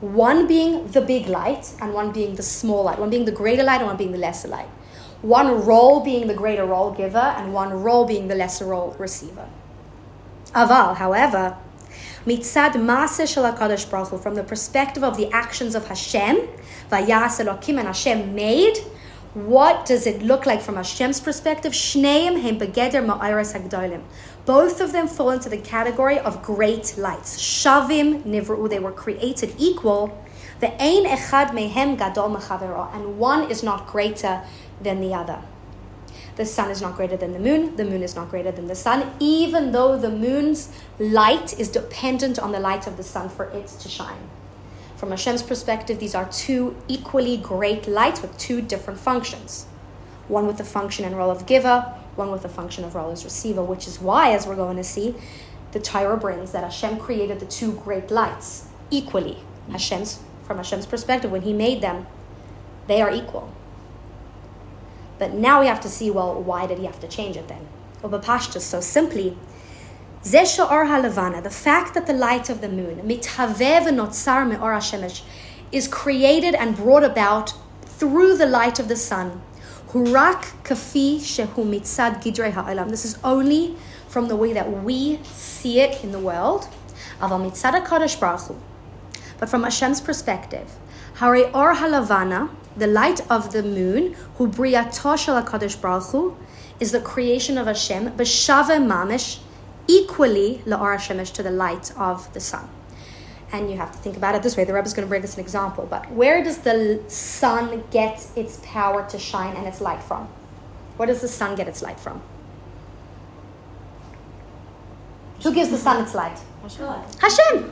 one 0.00 0.46
being 0.46 0.86
the 0.88 1.00
big 1.00 1.28
light 1.28 1.72
and 1.80 1.94
one 1.94 2.12
being 2.12 2.34
the 2.34 2.42
small 2.42 2.84
light, 2.84 2.98
one 2.98 3.08
being 3.08 3.24
the 3.24 3.32
greater 3.32 3.62
light 3.62 3.78
and 3.78 3.86
one 3.86 3.96
being 3.96 4.12
the 4.12 4.18
lesser 4.18 4.48
light. 4.48 4.68
One 5.22 5.64
role 5.64 6.00
being 6.00 6.26
the 6.26 6.34
greater 6.34 6.66
role 6.66 6.90
giver 6.90 7.16
and 7.16 7.54
one 7.54 7.82
role 7.82 8.04
being 8.04 8.28
the 8.28 8.34
lesser 8.34 8.66
role 8.66 8.94
receiver. 8.98 9.48
Aval, 10.56 10.96
however, 10.96 11.54
mitzad 12.24 12.72
maase 12.76 13.28
shel 13.30 13.44
HaKadosh 13.44 13.90
Baruch 13.90 14.22
from 14.22 14.36
the 14.36 14.42
perspective 14.42 15.04
of 15.04 15.18
the 15.18 15.30
actions 15.30 15.74
of 15.74 15.86
Hashem, 15.86 16.48
Vayas 16.90 17.44
Elokim, 17.44 17.78
and 17.78 17.86
Hashem 17.88 18.34
made. 18.34 18.78
What 19.34 19.84
does 19.84 20.06
it 20.06 20.22
look 20.22 20.46
like 20.46 20.62
from 20.62 20.76
Hashem's 20.76 21.20
perspective? 21.20 21.72
Shneim 21.72 22.40
hem 22.40 22.58
begeder 22.58 23.04
ma'iras 23.04 23.52
hagdolim. 23.52 24.02
Both 24.46 24.80
of 24.80 24.92
them 24.92 25.08
fall 25.08 25.28
into 25.28 25.50
the 25.50 25.58
category 25.58 26.18
of 26.18 26.42
great 26.42 26.96
lights. 26.96 27.38
Shavim 27.38 28.22
nivru, 28.22 28.66
they 28.70 28.78
were 28.78 28.92
created 28.92 29.54
equal. 29.58 30.24
The 30.60 30.72
ein 30.82 31.04
echad 31.04 31.50
mehem 31.50 31.98
gadol 31.98 32.30
mechavero, 32.34 32.94
and 32.94 33.18
one 33.18 33.50
is 33.50 33.62
not 33.62 33.86
greater 33.86 34.42
than 34.80 35.02
the 35.02 35.12
other. 35.12 35.42
The 36.36 36.44
sun 36.44 36.70
is 36.70 36.82
not 36.82 36.96
greater 36.96 37.16
than 37.16 37.32
the 37.32 37.38
moon, 37.38 37.76
the 37.76 37.84
moon 37.84 38.02
is 38.02 38.14
not 38.14 38.30
greater 38.30 38.52
than 38.52 38.66
the 38.66 38.74
sun, 38.74 39.10
even 39.18 39.72
though 39.72 39.96
the 39.96 40.10
moon's 40.10 40.70
light 40.98 41.58
is 41.58 41.70
dependent 41.70 42.38
on 42.38 42.52
the 42.52 42.60
light 42.60 42.86
of 42.86 42.98
the 42.98 43.02
sun 43.02 43.30
for 43.30 43.46
it 43.46 43.68
to 43.68 43.88
shine. 43.88 44.28
From 44.96 45.10
Hashem's 45.10 45.42
perspective, 45.42 45.98
these 45.98 46.14
are 46.14 46.28
two 46.30 46.76
equally 46.88 47.38
great 47.38 47.88
lights 47.88 48.20
with 48.20 48.36
two 48.36 48.60
different 48.60 49.00
functions. 49.00 49.66
One 50.28 50.46
with 50.46 50.58
the 50.58 50.64
function 50.64 51.06
and 51.06 51.16
role 51.16 51.30
of 51.30 51.46
giver, 51.46 51.80
one 52.16 52.30
with 52.30 52.42
the 52.42 52.48
function 52.50 52.84
of 52.84 52.94
role 52.94 53.10
as 53.10 53.24
receiver, 53.24 53.62
which 53.62 53.86
is 53.86 53.98
why, 53.98 54.32
as 54.32 54.46
we're 54.46 54.56
going 54.56 54.76
to 54.76 54.84
see, 54.84 55.14
the 55.72 55.80
Torah 55.80 56.18
brings 56.18 56.52
that 56.52 56.64
Hashem 56.64 56.98
created 56.98 57.40
the 57.40 57.46
two 57.46 57.72
great 57.72 58.10
lights 58.10 58.68
equally. 58.90 59.38
Hashem's 59.70 60.20
from 60.44 60.58
Hashem's 60.58 60.86
perspective, 60.86 61.30
when 61.30 61.42
He 61.42 61.52
made 61.54 61.80
them, 61.80 62.06
they 62.88 63.00
are 63.00 63.10
equal. 63.10 63.52
But 65.18 65.32
now 65.32 65.60
we 65.60 65.66
have 65.66 65.80
to 65.80 65.88
see, 65.88 66.10
well, 66.10 66.40
why 66.40 66.66
did 66.66 66.78
He 66.78 66.84
have 66.86 67.00
to 67.00 67.08
change 67.08 67.36
it 67.36 67.48
then? 67.48 67.66
Ubapashta, 68.02 68.60
so 68.60 68.80
simply, 68.80 69.36
Zesha 70.22 70.68
or 70.70 70.86
halavana, 70.86 71.42
the 71.42 71.50
fact 71.50 71.94
that 71.94 72.06
the 72.06 72.12
light 72.12 72.50
of 72.50 72.60
the 72.60 72.68
moon, 72.68 72.96
mithavev 72.98 73.86
notzar 73.88 74.48
me'or 74.48 74.72
hashemesh, 74.72 75.22
is 75.70 75.86
created 75.88 76.54
and 76.54 76.76
brought 76.76 77.04
about 77.04 77.54
through 77.84 78.36
the 78.36 78.46
light 78.46 78.78
of 78.78 78.88
the 78.88 78.96
sun. 78.96 79.40
Hurak 79.90 80.52
kafi 80.64 81.18
shehu 81.18 81.64
mitzad 81.64 82.22
gidrei 82.22 82.52
ha'olam. 82.52 82.90
This 82.90 83.04
is 83.04 83.18
only 83.22 83.76
from 84.08 84.28
the 84.28 84.36
way 84.36 84.52
that 84.52 84.82
we 84.82 85.20
see 85.24 85.80
it 85.80 86.02
in 86.02 86.12
the 86.12 86.18
world. 86.18 86.68
Aval 87.20 87.50
mitzad 87.50 87.80
HaKadosh 87.84 88.18
Baruch 88.20 88.56
But 89.38 89.48
from 89.48 89.62
Hashem's 89.62 90.00
perspective, 90.00 90.70
Hari 91.14 91.44
or 91.44 91.74
halavana, 91.74 92.50
the 92.76 92.86
light 92.86 93.20
of 93.30 93.52
the 93.52 93.62
moon, 93.62 94.14
hu 94.36 94.48
briyato 94.48 95.18
shel 95.18 95.42
HaKadosh 95.42 95.80
Baruch 95.80 96.10
Hu, 96.10 96.36
is 96.78 96.92
the 96.92 97.00
creation 97.00 97.56
of 97.58 97.66
Hashem, 97.66 98.12
b'shave 98.12 98.76
mamish, 98.86 99.40
equally 99.88 100.62
la'or 100.66 100.96
Hashemesh 100.96 101.32
to 101.34 101.42
the 101.42 101.50
light 101.50 101.92
of 101.96 102.32
the 102.32 102.40
sun. 102.40 102.68
And 103.52 103.70
you 103.70 103.76
have 103.76 103.92
to 103.92 103.98
think 103.98 104.16
about 104.16 104.34
it 104.34 104.42
this 104.42 104.56
way. 104.56 104.64
The 104.64 104.74
Rebbe 104.74 104.86
is 104.86 104.92
going 104.92 105.06
to 105.06 105.08
bring 105.08 105.22
us 105.22 105.34
an 105.34 105.40
example. 105.40 105.86
But 105.88 106.10
where 106.10 106.42
does 106.42 106.58
the 106.58 107.00
sun 107.06 107.84
get 107.92 108.26
its 108.34 108.60
power 108.64 109.08
to 109.08 109.18
shine 109.18 109.54
and 109.56 109.66
its 109.66 109.80
light 109.80 110.02
from? 110.02 110.28
Where 110.96 111.06
does 111.06 111.20
the 111.20 111.28
sun 111.28 111.54
get 111.54 111.68
its 111.68 111.80
light 111.80 112.00
from? 112.00 112.20
Who 115.42 115.54
gives 115.54 115.70
the 115.70 115.78
sun 115.78 116.02
its 116.02 116.14
light? 116.14 116.38
Hashem. 116.62 117.70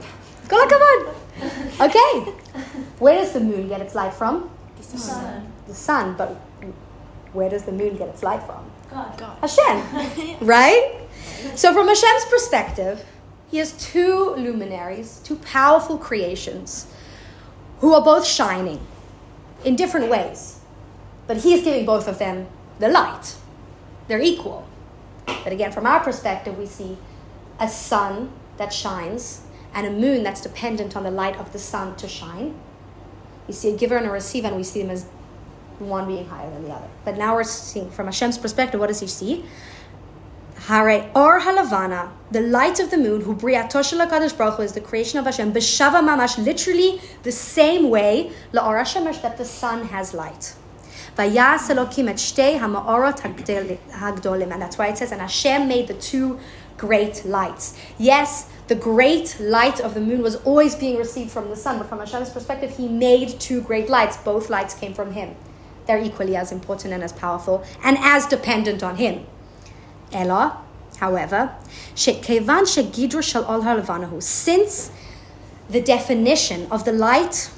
Kol 0.49 0.61
hakavod. 0.61 1.81
Okay. 1.81 2.31
Where 3.01 3.19
does 3.19 3.33
the 3.33 3.41
moon 3.41 3.69
get 3.69 3.81
its 3.81 3.97
light 3.97 4.15
from? 4.15 4.51
The 4.95 5.01
sun. 5.01 5.53
The 5.67 5.75
sun. 5.75 6.15
But 6.17 6.31
where 7.33 7.49
does 7.49 7.65
the 7.65 7.73
moon 7.73 7.97
get 7.97 8.09
its 8.09 8.23
light 8.23 8.43
from? 8.43 8.71
God. 8.91 9.19
God. 9.19 9.39
Hashem. 9.41 10.37
Right? 10.47 11.01
So, 11.55 11.73
from 11.73 11.89
Hashem's 11.89 12.25
perspective, 12.27 13.05
he 13.51 13.59
has 13.59 13.73
two 13.73 14.35
luminaries, 14.37 15.21
two 15.25 15.37
powerful 15.37 15.99
creations, 15.99 16.87
who 17.81 17.95
are 17.95 18.03
both 18.03 18.27
shining 18.27 18.81
in 19.65 19.77
different 19.77 20.11
ways. 20.11 20.61
But 21.27 21.39
he 21.39 21.55
is 21.55 21.63
giving 21.65 21.87
both 21.87 22.09
of 22.09 22.19
them 22.19 22.47
the 22.79 22.89
light. 22.89 23.37
They're 24.09 24.21
equal. 24.21 24.67
But 25.27 25.53
again, 25.53 25.73
from 25.73 25.87
our 25.87 26.01
perspective, 26.01 26.59
we 26.59 26.67
see 26.67 26.99
a 27.59 27.69
sun 27.69 28.31
that 28.57 28.73
shines 28.73 29.43
and 29.75 29.87
a 29.87 29.91
moon 29.91 30.23
that's 30.23 30.41
dependent 30.41 30.97
on 30.97 31.03
the 31.03 31.11
light 31.11 31.37
of 31.37 31.53
the 31.53 31.59
sun 31.59 31.97
to 31.97 32.09
shine. 32.09 32.55
We 33.47 33.55
see 33.55 33.75
a 33.75 33.77
giver 33.77 33.97
and 33.97 34.07
a 34.07 34.11
receiver, 34.11 34.49
and 34.49 34.57
we 34.57 34.65
see 34.65 34.83
them 34.83 34.91
as 34.91 35.07
one 35.79 36.07
being 36.07 36.27
higher 36.27 36.51
than 36.51 36.65
the 36.65 36.71
other. 36.71 36.89
But 37.05 37.17
now 37.19 37.35
we're 37.35 37.45
seeing 37.45 37.91
from 37.91 38.07
Hashem's 38.07 38.39
perspective, 38.39 38.81
what 38.81 38.87
does 38.87 39.01
he 39.01 39.07
see? 39.07 39.45
Hare 40.57 41.11
or 41.15 41.41
halavana, 41.41 42.11
the 42.31 42.41
light 42.41 42.81
of 42.81 42.91
the 42.91 42.97
moon, 42.97 43.21
who 43.21 43.35
briato 43.35 43.85
shel 43.85 44.07
HaKadosh 44.07 44.39
Baruch 44.39 44.55
Hu 44.55 44.63
is 44.63 44.73
the 44.73 44.81
creation 44.81 45.19
of 45.19 45.27
Hashem, 45.27 45.53
b'shava 45.53 46.01
mamash, 46.01 46.43
literally 46.43 47.01
the 47.23 47.33
same 47.33 47.91
way, 47.91 48.33
la'or 48.53 48.81
Hashemesh, 48.81 49.21
that 49.21 49.37
the 49.37 49.45
sun 49.45 49.89
has 49.89 50.15
light. 50.15 50.55
Et 51.19 51.29
shtei 51.29 52.59
ha'ma'orot 52.59 53.21
hagdolim, 53.91 54.53
and 54.53 54.63
that's 54.63 54.79
why 54.79 54.89
it 54.89 54.97
says, 54.97 55.13
and 55.13 55.21
Hashem 55.21 55.69
made 55.69 55.89
the 55.89 55.95
two 55.95 56.41
great 56.77 57.25
lights. 57.25 57.77
Yes, 57.99 58.49
the 58.67 58.75
great 58.75 59.39
light 59.39 59.81
of 59.81 59.95
the 59.95 60.01
moon 60.01 60.23
was 60.23 60.37
always 60.37 60.75
being 60.75 60.97
received 60.97 61.31
from 61.31 61.49
the 61.51 61.57
sun, 61.57 61.79
but 61.79 61.89
from 61.89 61.99
Hashem's 61.99 62.31
perspective, 62.31 62.77
He 62.77 62.89
made 62.89 63.39
two 63.41 63.61
great 63.61 63.89
lights. 63.91 64.17
Both 64.17 64.49
lights 64.49 64.75
came 64.75 64.95
from 64.95 65.13
Him. 65.13 65.37
They're 65.87 66.01
equally 66.01 66.35
as 66.35 66.51
important 66.51 66.95
and 66.95 67.03
as 67.03 67.13
powerful 67.13 67.63
and 67.83 67.99
as 68.01 68.27
dependent 68.27 68.83
on 68.83 68.97
Him. 68.97 69.27
Ella, 70.13 70.63
however, 70.99 71.55
ol 73.47 74.21
since 74.21 74.91
the 75.69 75.81
definition 75.81 76.67
of 76.71 76.85
the 76.85 76.93
light 76.93 77.51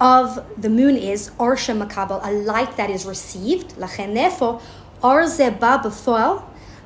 of 0.00 0.44
the 0.60 0.68
moon 0.68 0.96
is 0.96 1.30
or 1.38 1.54
makabel, 1.54 2.20
a 2.24 2.32
light 2.32 2.76
that 2.76 2.90
is 2.90 3.06
received, 3.06 3.76
therefore, 3.76 4.60
or 5.02 5.22
zeba 5.22 5.82
b'foel, 5.82 6.42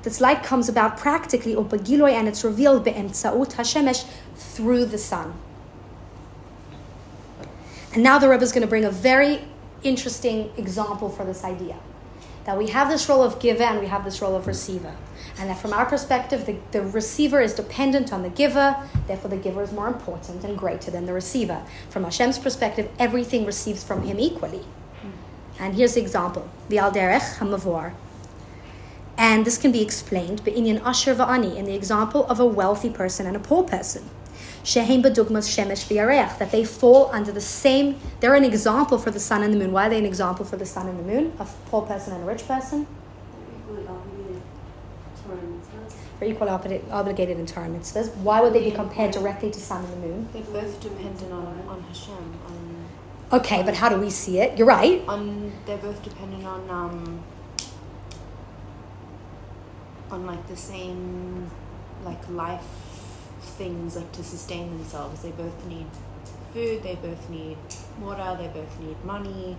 this 0.07 0.21
light 0.21 0.45
comes 0.45 0.69
about 0.69 0.97
practically, 0.97 1.53
or 1.53 1.65
begiloi, 1.65 2.13
and 2.13 2.29
it's 2.29 2.45
revealed 2.45 2.85
be'emtsaut 2.85 3.53
hashemesh 3.55 4.07
through 4.37 4.85
the 4.85 4.99
sun. 4.99 5.35
And 7.93 8.05
now 8.05 8.17
the 8.17 8.29
Rebbe 8.29 8.45
is 8.45 8.53
going 8.53 8.63
to 8.63 8.69
bring 8.69 8.85
a 8.85 8.91
very 8.91 9.41
interesting 9.83 10.53
example 10.57 11.09
for 11.09 11.25
this 11.25 11.43
idea 11.43 11.77
that 12.45 12.57
we 12.57 12.69
have 12.69 12.89
this 12.89 13.09
role 13.09 13.25
of 13.25 13.41
giver 13.41 13.65
and 13.65 13.81
we 13.81 13.89
have 13.89 14.05
this 14.05 14.23
role 14.23 14.37
of 14.37 14.47
receiver. 14.47 14.95
And 15.39 15.51
that 15.51 15.59
from 15.59 15.73
our 15.73 15.85
perspective, 15.85 16.47
the, 16.47 16.57
the 16.71 16.83
receiver 16.83 17.41
is 17.41 17.53
dependent 17.53 18.13
on 18.13 18.23
the 18.23 18.29
giver, 18.29 18.77
therefore 19.09 19.31
the 19.31 19.37
giver 19.37 19.61
is 19.65 19.73
more 19.73 19.89
important 19.89 20.45
and 20.45 20.57
greater 20.57 20.93
than 20.93 21.07
the 21.07 21.13
receiver. 21.13 21.61
From 21.91 22.05
Hashem's 22.05 22.39
perspective, 22.39 22.89
everything 23.01 23.45
receives 23.45 23.83
from 23.83 24.03
him 24.03 24.21
equally. 24.21 24.65
And 25.59 25.75
here's 25.75 25.95
the 25.95 26.01
example 26.01 26.49
the 26.69 26.77
Alderech 26.77 27.39
HaMavor. 27.39 27.93
And 29.19 29.45
this 29.45 29.57
can 29.57 29.73
be 29.73 29.83
explained 29.83 30.47
in 30.47 30.79
Asher 30.79 31.15
Va'ani, 31.15 31.57
in 31.57 31.65
the 31.65 31.75
example 31.75 32.27
of 32.27 32.39
a 32.39 32.45
wealthy 32.45 32.91
person 32.91 33.27
and 33.27 33.35
a 33.37 33.41
poor 33.41 33.65
person. 33.65 34.09
Shehem 34.63 35.03
Badugmas 35.03 35.49
Shemesh 35.49 35.87
V'Yareach, 35.89 36.39
that 36.39 36.51
they 36.51 36.65
fall 36.65 37.09
under 37.13 37.33
the 37.33 37.41
same, 37.41 37.99
they're 38.21 38.35
an 38.35 38.45
example 38.45 38.99
for 38.99 39.11
the 39.11 39.21
sun 39.21 39.43
and 39.43 39.55
the 39.55 39.59
moon. 39.59 39.73
Why 39.73 39.87
are 39.87 39.91
they 39.91 39.99
an 39.99 40.05
example 40.05 40.45
for 40.45 40.57
the 40.57 40.67
sun 40.67 40.89
and 40.89 40.99
the 40.99 41.05
moon? 41.05 41.33
A 41.39 41.47
poor 41.67 41.83
person 41.83 42.15
and 42.15 42.25
a 42.25 42.27
rich 42.27 42.47
person? 42.47 42.87
For 46.19 46.25
equal 46.25 46.49
obligated 46.49 47.39
in 47.39 47.47
Torah 47.47 47.69
mitzvahs. 47.69 48.15
Why 48.17 48.41
would 48.41 48.55
they 48.55 48.65
be 48.65 48.71
compared 48.71 49.13
directly 49.13 49.51
to 49.51 49.61
sun 49.61 49.85
and 49.85 49.93
the 49.93 50.09
moon? 50.09 50.29
They're 50.33 50.43
both 50.43 50.81
dependent 50.81 51.33
on, 51.33 51.47
on 51.69 51.83
Hashem. 51.83 52.15
On, 52.15 52.87
Okay, 53.33 53.63
but 53.63 53.75
how 53.75 53.89
do 53.89 53.97
we 54.01 54.09
see 54.09 54.39
it? 54.41 54.57
You're 54.57 54.67
right. 54.67 55.03
on 55.09 55.53
they're 55.67 55.77
both 55.79 56.03
dependent 56.03 56.45
on 56.47 56.71
um 56.71 57.23
on 60.11 60.27
like 60.27 60.47
the 60.49 60.57
same 60.57 61.51
like 62.05 62.29
life 62.31 62.63
things 63.59 63.97
like 63.97 64.11
to 64.13 64.23
sustain 64.25 64.77
themselves. 64.77 65.23
They 65.23 65.31
both 65.33 65.67
need 65.67 65.87
food. 66.53 66.83
They 66.83 66.95
both 66.97 67.29
need 67.31 67.57
water. 68.01 68.37
They 68.41 68.49
both 68.49 68.81
need 68.81 68.97
money. 69.05 69.57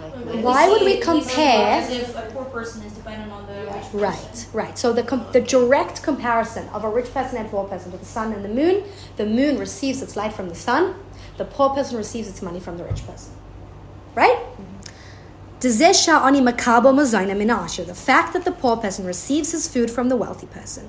Like. 0.00 0.14
Why 0.42 0.68
would 0.68 0.80
we 0.82 0.92
see 0.92 0.98
it- 0.98 1.04
see 1.04 1.10
it 1.10 1.24
compare- 1.24 1.80
As 1.82 1.90
if 1.90 2.16
a 2.16 2.22
poor 2.32 2.44
person 2.46 2.82
is 2.82 2.92
dependent 2.92 3.30
on 3.30 3.46
the 3.46 3.52
rich 3.52 3.72
person. 3.74 4.00
Right, 4.00 4.46
right. 4.54 4.78
So 4.78 4.92
the, 4.92 5.02
com- 5.02 5.26
the 5.32 5.40
direct 5.42 6.02
comparison 6.02 6.66
of 6.70 6.84
a 6.84 6.88
rich 6.88 7.12
person 7.12 7.36
and 7.38 7.50
poor 7.50 7.64
person 7.68 7.92
to 7.92 7.98
the 7.98 8.04
sun 8.06 8.32
and 8.32 8.42
the 8.44 8.48
moon, 8.48 8.84
the 9.16 9.26
moon 9.26 9.58
receives 9.58 10.00
its 10.00 10.16
light 10.16 10.32
from 10.32 10.48
the 10.48 10.54
sun, 10.54 10.94
the 11.36 11.44
poor 11.44 11.70
person 11.70 11.96
receives 11.98 12.26
its 12.28 12.40
money 12.42 12.58
from 12.60 12.78
the 12.78 12.84
rich 12.84 13.06
person. 13.06 13.32
the 15.61 15.69
fact 17.95 18.33
that 18.33 18.45
the 18.45 18.51
poor 18.51 18.77
person 18.77 19.05
receives 19.05 19.51
his 19.51 19.67
food 19.67 19.89
from 19.89 20.09
the 20.09 20.15
wealthy 20.15 20.45
person, 20.45 20.83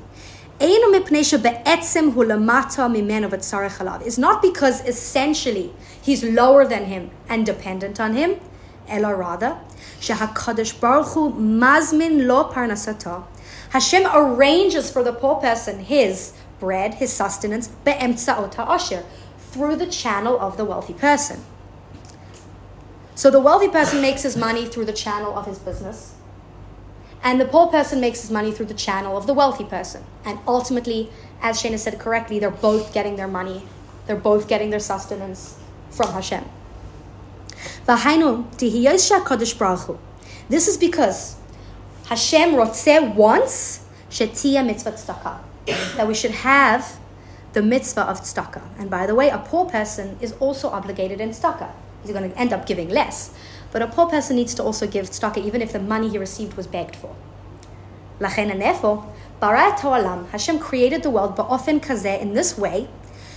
אינו 0.61 0.87
מפני 1.01 1.25
שבעצם 1.25 2.11
הוא 2.15 2.25
למטה 2.25 2.89
ממנו 2.89 3.29
וצריך 3.31 3.81
עליו, 3.81 4.01
is 4.05 4.19
not 4.19 4.43
because 4.43 4.81
essentially 4.87 5.71
he's 6.03 6.25
lower 6.25 6.65
than 6.65 6.85
him 6.85 7.11
and 7.29 7.47
dependent 7.47 8.01
on 8.01 8.15
him, 8.15 8.31
אלא 8.91 9.09
rather, 9.09 9.53
שהקדוש 10.01 10.73
ברוך 10.73 11.13
הוא 11.13 11.33
מזמין 11.37 12.21
לו 12.21 12.51
פרנסתו. 12.55 13.11
Hashem 13.73 14.07
arranges 14.07 14.91
for 14.91 15.03
the 15.03 15.13
poor 15.13 15.37
person 15.37 15.79
his 15.89 16.33
bread, 16.61 16.95
his 16.95 17.13
sustenance, 17.13 17.69
באמצעות 17.85 18.55
העשיר, 18.59 19.01
through 19.53 19.77
the 19.77 19.87
channel 19.87 20.39
of 20.41 20.57
the 20.57 20.65
wealthy 20.65 20.95
person. 20.95 21.39
So 23.16 23.30
the 23.30 23.40
wealthy 23.40 23.68
person 23.68 24.02
makes 24.02 24.24
his 24.24 24.36
money 24.36 24.66
through 24.66 24.86
the 24.86 24.94
channel 24.94 25.38
of 25.38 25.46
his 25.46 25.60
business, 25.60 26.16
and 27.24 27.40
the 27.40 27.46
poor 27.46 27.68
person 27.68 28.02
makes 28.02 28.22
his 28.22 28.32
money 28.32 28.52
through 28.52 28.66
the 28.66 28.74
channel 28.74 29.16
of 29.16 29.28
the 29.28 29.34
wealthy 29.34 29.64
person. 29.64 30.04
And 30.26 30.40
ultimately, 30.48 31.10
as 31.42 31.62
Shana 31.62 31.80
said 31.80 32.00
correctly, 32.00 32.40
they're 32.40 32.52
both 32.52 32.94
getting 32.94 33.16
their 33.16 33.28
money, 33.28 33.64
they're 34.08 34.16
both 34.16 34.48
getting 34.48 34.72
their 34.72 34.80
sustenance 34.80 35.60
from 35.90 36.12
Hashem. 36.12 36.44
This 37.86 38.06
is 40.68 40.78
because 40.78 41.38
Hashem 42.08 42.56
rotze 42.56 43.16
wants 43.16 43.86
shetia 44.10 44.66
mitzvah 44.66 44.92
tzedakah, 44.92 45.40
that 45.96 46.08
we 46.08 46.14
should 46.14 46.32
have 46.32 47.00
the 47.54 47.62
mitzvah 47.62 48.02
of 48.02 48.22
tzedakah. 48.22 48.64
And 48.80 48.90
by 48.90 49.06
the 49.06 49.16
way, 49.16 49.30
a 49.30 49.38
poor 49.38 49.66
person 49.66 50.18
is 50.20 50.34
also 50.40 50.70
obligated 50.70 51.22
in 51.22 51.30
tzedakah 51.30 51.72
he's 52.04 52.12
going 52.12 52.30
to 52.30 52.38
end 52.38 52.54
up 52.54 52.66
giving 52.66 52.90
less. 52.90 53.34
But 53.72 53.82
a 53.82 53.88
poor 53.88 54.08
person 54.08 54.36
needs 54.36 54.54
to 54.56 54.64
also 54.64 54.86
give 54.86 55.10
tzedakah 55.10 55.44
even 55.44 55.62
if 55.62 55.74
the 55.74 55.80
money 55.80 56.10
he 56.10 56.18
received 56.18 56.56
was 56.56 56.68
begged 56.68 56.96
for. 56.96 57.16
Lachen 58.20 58.52
and 58.52 58.62
therefore, 58.62 59.12
bara 59.40 59.72
ha'olam, 59.72 60.30
Hashem 60.30 60.60
created 60.60 61.02
the 61.02 61.10
world 61.10 61.36
but 61.36 61.48
often 61.48 61.80
kazeh 61.80 62.22
in 62.22 62.34
this 62.34 62.58
way, 62.58 62.88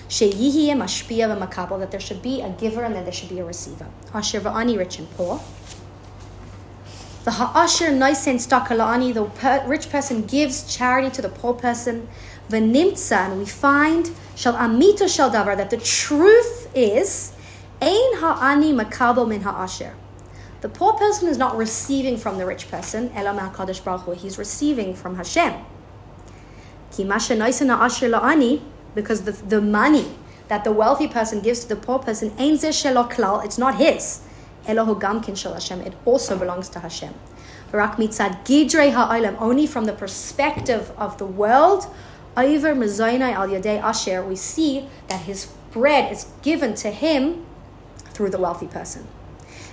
sheyihiye 0.09 0.73
mashpia 0.73 1.27
v'makabel, 1.27 1.79
that 1.81 1.91
there 1.91 2.01
should 2.01 2.23
be 2.23 2.43
a 2.43 2.51
giver 2.51 2.85
and 2.85 2.95
that 2.95 3.05
there 3.05 3.13
should 3.13 3.31
be 3.31 3.39
a 3.39 3.45
receiver. 3.45 3.87
Asher 4.13 4.41
v'ani, 4.41 4.77
rich 4.77 4.99
and 4.99 5.11
poor. 5.13 5.41
The 7.25 7.33
ha'asher 7.33 7.89
noisen 7.89 8.37
stakalani, 8.37 9.13
the 9.13 9.25
rich 9.67 9.91
person 9.91 10.27
gives 10.27 10.73
charity 10.73 11.11
to 11.11 11.23
the 11.23 11.29
poor 11.29 11.55
person. 11.55 12.09
the 12.49 12.59
and 12.59 13.39
we 13.39 13.47
find, 13.47 14.13
shall 14.37 14.55
amito 14.55 15.09
shall 15.13 15.31
davar, 15.31 15.57
that 15.57 15.71
the 15.71 15.79
truth 15.79 16.71
is, 16.73 17.33
ein 17.81 18.19
ha'ani 18.21 18.73
makabo 18.73 19.27
min 19.29 19.43
ha'asher. 19.43 19.95
The 20.61 20.69
poor 20.69 20.95
person 20.95 21.29
is 21.29 21.39
not 21.39 21.57
receiving 21.57 22.17
from 22.17 22.39
the 22.39 22.47
rich 22.47 22.71
person, 22.71 23.13
ela 23.15 23.39
ma'akadosh 23.39 23.85
baruch 23.85 24.03
hu, 24.03 24.13
he's 24.13 24.39
receiving 24.39 24.95
from 24.95 25.17
Hashem. 25.17 25.55
Ki 26.93 27.05
ha'asher 27.05 27.37
la'ani, 27.37 28.63
because 28.95 29.23
the, 29.23 29.33
the 29.33 29.61
money 29.61 30.07
that 30.49 30.65
the 30.65 30.73
wealthy 30.73 31.09
person 31.09 31.41
gives 31.41 31.61
to 31.61 31.69
the 31.69 31.77
poor 31.77 31.99
person, 31.99 32.31
ein 32.39 32.55
zeh 32.55 33.11
klal, 33.11 33.45
it's 33.45 33.59
not 33.59 33.77
his. 33.77 34.23
Elohu 34.67 35.01
gamkin 35.01 35.37
shel 35.37 35.55
Hashem. 35.55 35.81
It 35.83 35.95
also 36.05 36.37
belongs 36.37 36.69
to 36.71 36.81
Hashem. 36.81 37.15
Rak 37.73 37.97
mitzad 37.97 38.45
gidrei 38.45 38.93
ha'olam. 38.93 39.37
Only 39.41 39.67
from 39.67 39.85
the 39.85 39.93
perspective 39.93 40.91
of 40.97 41.19
the 41.19 41.27
world, 41.27 41.87
over 42.37 42.75
mezaynai 42.75 43.33
al 43.33 43.49
yadei 43.49 43.81
asher, 43.81 44.25
we 44.25 44.37
see 44.37 44.89
that 45.09 45.23
his 45.23 45.47
bread 45.71 46.11
is 46.13 46.27
given 46.43 46.75
to 46.75 46.91
him 46.91 47.47
through 48.17 48.31
the 48.31 48.39
wealthy 48.39 48.67
person. 48.67 49.07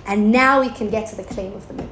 And 0.06 0.30
now 0.30 0.60
we 0.60 0.68
can 0.68 0.90
get 0.90 1.08
to 1.10 1.16
the 1.16 1.24
claim 1.24 1.54
of 1.54 1.66
the 1.66 1.74
moon. 1.74 1.90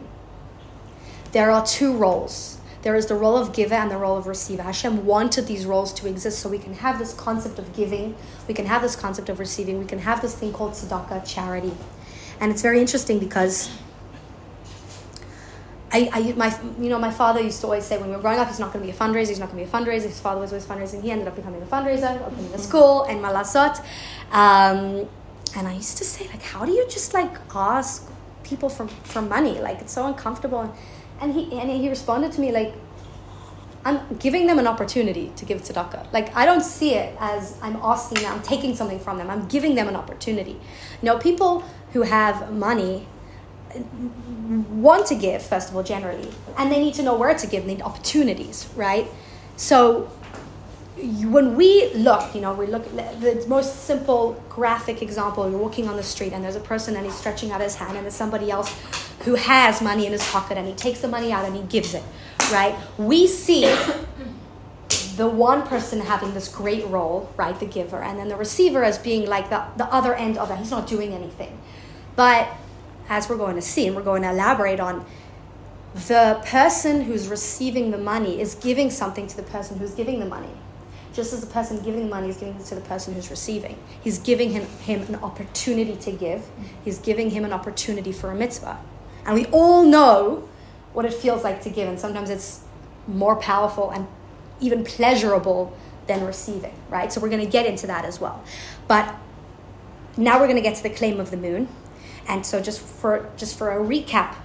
There 1.32 1.50
are 1.50 1.64
two 1.64 1.96
roles. 1.96 2.58
There 2.82 2.94
is 2.94 3.06
the 3.06 3.14
role 3.14 3.38
of 3.38 3.54
giver 3.54 3.74
and 3.74 3.90
the 3.90 3.96
role 3.96 4.18
of 4.18 4.26
receiver. 4.26 4.62
Hashem 4.62 5.06
wanted 5.06 5.46
these 5.46 5.64
roles 5.64 5.94
to 5.94 6.08
exist 6.08 6.40
so 6.40 6.50
we 6.50 6.58
can 6.58 6.74
have 6.74 6.98
this 6.98 7.14
concept 7.14 7.58
of 7.58 7.74
giving, 7.74 8.14
we 8.48 8.54
can 8.54 8.66
have 8.66 8.82
this 8.82 8.96
concept 8.96 9.30
of 9.30 9.38
receiving, 9.38 9.78
we 9.78 9.86
can 9.86 10.00
have 10.00 10.20
this 10.20 10.34
thing 10.34 10.52
called 10.52 10.72
tzedakah, 10.72 11.26
charity. 11.26 11.72
And 12.40 12.52
it's 12.52 12.60
very 12.60 12.80
interesting 12.80 13.18
because 13.18 13.70
I, 15.92 16.10
I, 16.12 16.32
my, 16.32 16.58
you 16.78 16.88
know, 16.88 16.98
my 16.98 17.12
father 17.12 17.40
used 17.40 17.60
to 17.60 17.66
always 17.66 17.84
say 17.84 17.98
when 17.98 18.10
we 18.10 18.16
were 18.16 18.22
growing 18.22 18.38
up, 18.38 18.48
he's 18.48 18.58
not 18.58 18.72
going 18.72 18.84
to 18.84 18.92
be 18.92 18.96
a 18.96 18.98
fundraiser, 18.98 19.28
he's 19.28 19.38
not 19.38 19.50
going 19.50 19.64
to 19.64 19.70
be 19.70 19.76
a 19.76 19.80
fundraiser. 19.80 20.08
His 20.08 20.20
father 20.20 20.40
was 20.40 20.52
always 20.52 20.66
fundraising. 20.66 21.02
He 21.02 21.10
ended 21.10 21.28
up 21.28 21.36
becoming 21.36 21.62
a 21.62 21.66
fundraiser, 21.66 22.20
opening 22.26 22.52
a 22.52 22.58
school 22.58 23.04
and 23.04 23.22
malasot. 23.22 23.84
Um, 24.32 25.08
and 25.56 25.68
I 25.68 25.74
used 25.74 25.98
to 25.98 26.04
say, 26.04 26.26
like, 26.28 26.42
how 26.42 26.64
do 26.64 26.72
you 26.72 26.86
just 26.88 27.14
like 27.14 27.34
ask 27.54 28.10
people 28.42 28.68
for, 28.68 28.88
for 28.88 29.22
money? 29.22 29.60
Like, 29.60 29.80
it's 29.80 29.92
so 29.92 30.06
uncomfortable. 30.06 30.74
And 31.20 31.32
he, 31.34 31.58
and 31.58 31.70
he 31.70 31.88
responded 31.88 32.32
to 32.32 32.40
me 32.40 32.52
like, 32.52 32.74
I'm 33.84 34.16
giving 34.18 34.46
them 34.46 34.58
an 34.58 34.66
opportunity 34.66 35.32
to 35.36 35.44
give 35.44 35.62
tzedakah. 35.62 36.12
Like 36.12 36.34
I 36.36 36.44
don't 36.44 36.62
see 36.62 36.94
it 36.94 37.16
as 37.18 37.58
I'm 37.62 37.76
asking 37.82 38.22
them, 38.22 38.32
I'm 38.32 38.42
taking 38.42 38.76
something 38.76 39.00
from 39.00 39.18
them. 39.18 39.28
I'm 39.28 39.46
giving 39.48 39.74
them 39.74 39.88
an 39.88 39.96
opportunity. 39.96 40.52
You 40.52 41.06
know, 41.06 41.18
people 41.18 41.64
who 41.92 42.02
have 42.02 42.52
money 42.52 43.08
want 44.70 45.06
to 45.06 45.14
give 45.14 45.42
first 45.42 45.70
of 45.70 45.76
all 45.76 45.82
generally, 45.82 46.28
and 46.58 46.70
they 46.70 46.78
need 46.78 46.94
to 46.94 47.02
know 47.02 47.16
where 47.16 47.34
to 47.34 47.46
give. 47.46 47.66
Need 47.66 47.82
opportunities, 47.82 48.68
right? 48.76 49.08
So 49.56 50.10
when 50.96 51.56
we 51.56 51.92
look, 51.94 52.34
you 52.34 52.40
know, 52.40 52.52
we 52.52 52.66
look 52.66 52.84
the 52.94 53.44
most 53.48 53.84
simple 53.84 54.42
graphic 54.48 55.00
example. 55.02 55.48
You're 55.48 55.58
walking 55.58 55.88
on 55.88 55.96
the 55.96 56.02
street 56.02 56.32
and 56.32 56.44
there's 56.44 56.56
a 56.56 56.60
person 56.60 56.96
and 56.96 57.04
he's 57.06 57.14
stretching 57.14 57.50
out 57.50 57.60
his 57.60 57.74
hand, 57.74 57.96
and 57.96 58.04
there's 58.04 58.14
somebody 58.14 58.50
else 58.50 58.74
who 59.20 59.34
has 59.34 59.80
money 59.80 60.06
in 60.06 60.12
his 60.12 60.28
pocket 60.30 60.58
and 60.58 60.66
he 60.66 60.74
takes 60.74 61.00
the 61.00 61.08
money 61.08 61.32
out 61.32 61.44
and 61.44 61.56
he 61.56 61.62
gives 61.62 61.94
it, 61.94 62.02
right? 62.52 62.76
We 62.98 63.26
see 63.26 63.62
the 65.16 65.28
one 65.28 65.62
person 65.66 66.00
having 66.00 66.34
this 66.34 66.48
great 66.48 66.86
role, 66.88 67.32
right, 67.36 67.58
the 67.58 67.66
giver, 67.66 68.02
and 68.02 68.18
then 68.18 68.28
the 68.28 68.36
receiver 68.36 68.82
as 68.84 68.98
being 68.98 69.28
like 69.28 69.48
the, 69.50 69.64
the 69.76 69.86
other 69.86 70.14
end 70.14 70.38
of 70.38 70.48
that. 70.48 70.58
He's 70.58 70.70
not 70.70 70.86
doing 70.86 71.12
anything. 71.12 71.58
But 72.16 72.48
as 73.08 73.28
we're 73.28 73.36
going 73.36 73.56
to 73.56 73.62
see, 73.62 73.86
and 73.86 73.96
we're 73.96 74.02
going 74.02 74.22
to 74.22 74.30
elaborate 74.30 74.80
on, 74.80 75.04
the 75.94 76.42
person 76.46 77.02
who's 77.02 77.28
receiving 77.28 77.90
the 77.90 77.98
money 77.98 78.40
is 78.40 78.54
giving 78.54 78.90
something 78.90 79.26
to 79.26 79.36
the 79.36 79.42
person 79.42 79.78
who's 79.78 79.92
giving 79.92 80.20
the 80.20 80.26
money. 80.26 80.48
Just 81.12 81.32
as 81.32 81.40
the 81.40 81.46
person 81.46 81.82
giving 81.82 82.04
the 82.04 82.08
money 82.08 82.28
is 82.28 82.36
giving 82.36 82.54
it 82.54 82.64
to 82.66 82.74
the 82.74 82.80
person 82.80 83.14
who's 83.14 83.30
receiving. 83.30 83.78
He's 84.02 84.18
giving 84.18 84.50
him, 84.50 84.66
him 84.84 85.02
an 85.02 85.16
opportunity 85.16 85.96
to 85.96 86.12
give. 86.12 86.48
He's 86.84 86.98
giving 86.98 87.30
him 87.30 87.44
an 87.44 87.52
opportunity 87.52 88.12
for 88.12 88.30
a 88.30 88.34
mitzvah. 88.34 88.78
And 89.26 89.34
we 89.34 89.46
all 89.46 89.84
know 89.84 90.48
what 90.92 91.04
it 91.04 91.14
feels 91.14 91.44
like 91.44 91.62
to 91.62 91.70
give, 91.70 91.88
and 91.88 91.98
sometimes 91.98 92.30
it's 92.30 92.60
more 93.06 93.36
powerful 93.36 93.90
and 93.90 94.06
even 94.60 94.84
pleasurable 94.84 95.76
than 96.06 96.24
receiving, 96.24 96.74
right? 96.88 97.12
So 97.12 97.20
we're 97.20 97.30
going 97.30 97.44
to 97.44 97.50
get 97.50 97.66
into 97.66 97.86
that 97.86 98.04
as 98.04 98.20
well. 98.20 98.42
But 98.88 99.14
now 100.16 100.38
we're 100.38 100.46
going 100.46 100.56
to 100.56 100.62
get 100.62 100.76
to 100.76 100.82
the 100.82 100.90
claim 100.90 101.20
of 101.20 101.30
the 101.30 101.36
moon. 101.36 101.68
And 102.28 102.44
so 102.46 102.60
just 102.60 102.80
for 102.80 103.30
just 103.36 103.58
for 103.58 103.70
a 103.70 103.82
recap 103.82 104.36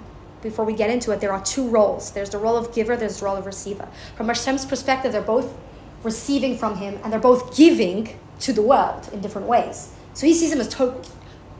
before 0.42 0.66
we 0.66 0.74
get 0.74 0.90
into 0.90 1.12
it, 1.12 1.20
there 1.20 1.32
are 1.32 1.44
two 1.44 1.68
roles. 1.68 2.12
There's 2.12 2.30
the 2.30 2.38
role 2.38 2.58
of 2.58 2.74
giver, 2.74 2.96
there's 2.96 3.20
the 3.20 3.26
role 3.26 3.36
of 3.36 3.46
receiver. 3.46 3.88
From 4.16 4.28
Hashem's 4.28 4.66
perspective, 4.66 5.12
they're 5.12 5.22
both 5.22 5.56
receiving 6.04 6.58
from 6.58 6.78
him 6.78 7.00
and 7.04 7.12
they're 7.12 7.20
both 7.20 7.56
giving 7.56 8.18
to 8.40 8.54
the 8.54 8.62
world 8.62 9.10
in 9.12 9.22
different 9.22 9.48
ways. 9.48 9.94
So 10.14 10.26
he 10.26 10.34
sees 10.34 10.52
them 10.52 10.60
as 10.60 10.70
totally 10.70 11.08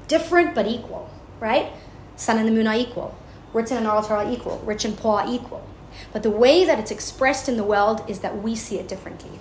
different 0.08 0.56
but 0.56 0.68
equal, 0.68 1.10
right? 1.40 1.72
Sun 2.16 2.38
and 2.38 2.48
the 2.48 2.52
moon 2.52 2.68
are 2.68 2.76
equal. 2.76 3.18
Written 3.54 3.78
and 3.78 3.86
Torah 3.86 4.26
are 4.26 4.32
equal. 4.32 4.60
Rich 4.60 4.86
and 4.86 4.98
poor 4.98 5.22
are 5.22 5.32
equal. 5.32 5.66
But 6.14 6.24
the 6.24 6.32
way 6.32 6.66
that 6.66 6.80
it's 6.80 6.92
expressed 6.92 7.50
in 7.50 7.58
the 7.58 7.64
world 7.64 8.04
is 8.08 8.20
that 8.20 8.42
we 8.42 8.56
see 8.56 8.78
it 8.78 8.88
differently. 8.88 9.40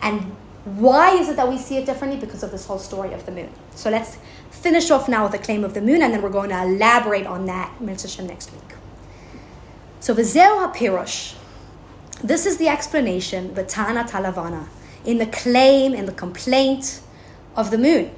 And 0.00 0.36
why 0.64 1.14
is 1.14 1.28
it 1.28 1.36
that 1.36 1.48
we 1.48 1.58
see 1.58 1.76
it 1.76 1.86
differently? 1.86 2.18
Because 2.18 2.42
of 2.42 2.50
this 2.50 2.66
whole 2.66 2.78
story 2.78 3.12
of 3.12 3.24
the 3.26 3.32
moon. 3.32 3.50
So 3.74 3.90
let's 3.90 4.18
finish 4.50 4.90
off 4.90 5.08
now 5.08 5.22
with 5.22 5.32
the 5.32 5.38
claim 5.38 5.64
of 5.64 5.74
the 5.74 5.80
moon, 5.80 6.02
and 6.02 6.12
then 6.12 6.20
we're 6.22 6.30
going 6.30 6.50
to 6.50 6.62
elaborate 6.62 7.26
on 7.26 7.46
that 7.46 7.80
Mitzvah 7.80 8.22
next 8.22 8.52
week. 8.52 8.74
So 10.00 10.14
v'zeu 10.14 10.72
hapirosh. 10.72 11.34
This 12.22 12.46
is 12.46 12.56
the 12.56 12.66
explanation, 12.66 13.50
Batana 13.50 14.08
Talavana, 14.08 14.66
in 15.04 15.18
the 15.18 15.26
claim, 15.26 15.94
in 15.94 16.06
the 16.06 16.12
complaint 16.12 17.00
of 17.54 17.70
the 17.70 17.78
moon, 17.78 18.10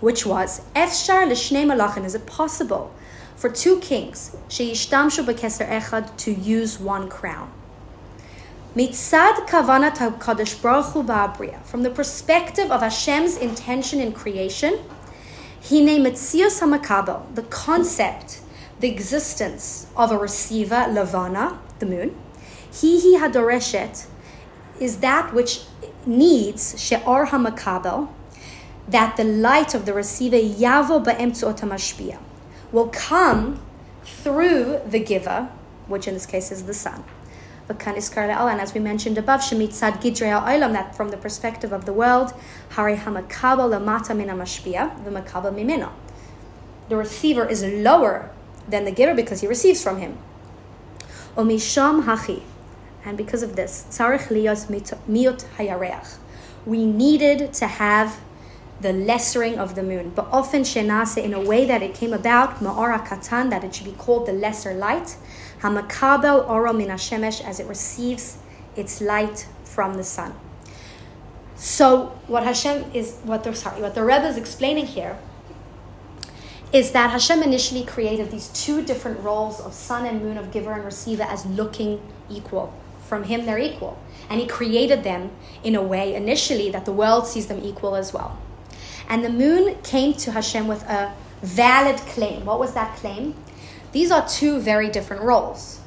which 0.00 0.26
was, 0.26 0.62
Efshar 0.74 1.28
l'shnei 1.28 1.64
malachin, 1.64 2.04
is 2.04 2.16
it 2.16 2.26
possible 2.26 2.92
for 3.36 3.48
two 3.48 3.78
kings, 3.78 4.36
sheyishtamshu 4.48 5.24
b'keser 5.24 5.68
echad, 5.68 6.16
to 6.16 6.32
use 6.32 6.80
one 6.80 7.08
crown? 7.08 7.48
Mitzad 8.74 9.46
kavanat 9.46 9.98
HaKadosh 9.98 10.60
Baruch 10.60 10.86
Hu 10.86 11.04
ba'abriya. 11.04 11.62
From 11.62 11.84
the 11.84 11.90
perspective 11.90 12.72
of 12.72 12.80
Hashem's 12.80 13.36
intention 13.36 14.00
in 14.00 14.12
creation, 14.12 14.80
Hine 15.62 16.02
Metzios 16.02 16.60
HaMakabel, 16.60 17.32
the 17.36 17.42
concept, 17.42 18.40
the 18.80 18.90
existence 18.90 19.86
of 19.96 20.10
a 20.10 20.18
receiver, 20.18 20.86
Lavana, 20.88 21.58
the 21.78 21.86
moon, 21.86 22.16
Hihi 22.74 23.18
Hadoreshet, 23.18 24.06
is 24.80 24.98
that 24.98 25.32
which 25.32 25.62
needs 26.04 26.74
She'or 26.80 27.26
HaMakabel, 27.26 28.08
that 28.88 29.16
the 29.16 29.24
light 29.24 29.74
of 29.74 29.86
the 29.86 29.94
receiver 29.94 30.36
Yavo 30.36 31.02
Ba'emtzuot 31.02 31.60
HaMashpia 31.60 32.18
will 32.72 32.88
come 32.88 33.62
through 34.04 34.80
the 34.86 34.98
giver, 34.98 35.48
which 35.86 36.08
in 36.08 36.14
this 36.14 36.26
case 36.26 36.50
is 36.50 36.64
the 36.64 36.74
sun. 36.74 37.04
And 37.66 38.60
as 38.60 38.74
we 38.74 38.80
mentioned 38.80 39.16
above, 39.16 39.40
Shemitzad 39.40 40.02
Gidrei 40.02 40.32
Ha'olam, 40.38 40.72
that 40.72 40.94
from 40.94 41.08
the 41.10 41.16
perspective 41.16 41.72
of 41.72 41.86
the 41.86 41.92
world, 41.92 42.34
Hari 42.70 42.96
Hamakabel 42.96 43.70
Lamata 43.70 44.14
Mashpia, 44.14 45.02
the 45.04 45.10
Makabel 45.10 45.54
Mimena. 45.54 45.90
The 46.88 46.96
receiver 46.96 47.46
is 47.46 47.62
lower 47.62 48.30
than 48.68 48.84
the 48.84 48.90
giver 48.90 49.14
because 49.14 49.40
he 49.40 49.46
receives 49.46 49.82
from 49.82 49.98
him. 49.98 50.18
Omisham 51.36 52.04
Hachi. 52.04 52.42
And 53.04 53.16
because 53.16 53.42
of 53.42 53.56
this, 53.56 53.86
Tzarech 53.90 54.28
Liyos 54.28 54.66
Miot 55.08 55.44
Hayareach. 55.56 56.16
We 56.64 56.86
needed 56.86 57.52
to 57.54 57.66
have 57.66 58.20
the 58.80 58.92
lessering 58.92 59.58
of 59.58 59.74
the 59.74 59.82
moon. 59.82 60.12
But 60.14 60.26
often 60.30 60.62
shenase 60.62 61.22
in 61.22 61.34
a 61.34 61.40
way 61.40 61.64
that 61.66 61.82
it 61.82 61.94
came 61.94 62.12
about, 62.12 62.56
ma'ora 62.56 63.06
katan, 63.06 63.50
that 63.50 63.64
it 63.64 63.74
should 63.74 63.86
be 63.86 63.92
called 63.92 64.26
the 64.26 64.32
lesser 64.32 64.74
light. 64.74 65.16
Hamakabel 65.60 66.48
oro 66.48 66.72
min 66.72 66.88
hashemesh, 66.88 67.42
as 67.42 67.60
it 67.60 67.66
receives 67.66 68.38
its 68.76 69.00
light 69.00 69.46
from 69.64 69.94
the 69.94 70.04
sun. 70.04 70.34
So 71.56 72.18
what 72.26 72.42
Hashem 72.44 72.90
is, 72.92 73.18
what 73.22 73.44
the 73.44 73.54
sorry, 73.54 73.80
what 73.80 73.94
the 73.94 74.02
Rebbe 74.02 74.26
is 74.26 74.36
explaining 74.36 74.86
here 74.86 75.18
is 76.72 76.90
that 76.90 77.10
Hashem 77.10 77.42
initially 77.42 77.84
created 77.84 78.32
these 78.32 78.48
two 78.48 78.82
different 78.82 79.20
roles 79.20 79.60
of 79.60 79.72
sun 79.72 80.06
and 80.06 80.20
moon, 80.20 80.36
of 80.36 80.50
giver 80.50 80.72
and 80.72 80.84
receiver, 80.84 81.22
as 81.22 81.46
looking 81.46 82.00
equal. 82.28 82.74
From 83.06 83.24
Him, 83.24 83.46
they're 83.46 83.58
equal. 83.58 83.98
And 84.28 84.40
He 84.40 84.46
created 84.46 85.04
them 85.04 85.30
in 85.62 85.74
a 85.74 85.82
way 85.82 86.14
initially 86.14 86.70
that 86.70 86.84
the 86.84 86.92
world 86.92 87.26
sees 87.26 87.46
them 87.46 87.60
equal 87.62 87.94
as 87.94 88.12
well. 88.12 88.38
And 89.08 89.24
the 89.24 89.30
moon 89.30 89.76
came 89.82 90.14
to 90.14 90.32
Hashem 90.32 90.66
with 90.66 90.82
a 90.84 91.14
valid 91.42 91.96
claim. 91.96 92.44
What 92.44 92.58
was 92.58 92.72
that 92.74 92.96
claim? 92.96 93.34
These 93.92 94.10
are 94.10 94.26
two 94.26 94.60
very 94.60 94.88
different 94.88 95.22
roles. 95.22 95.80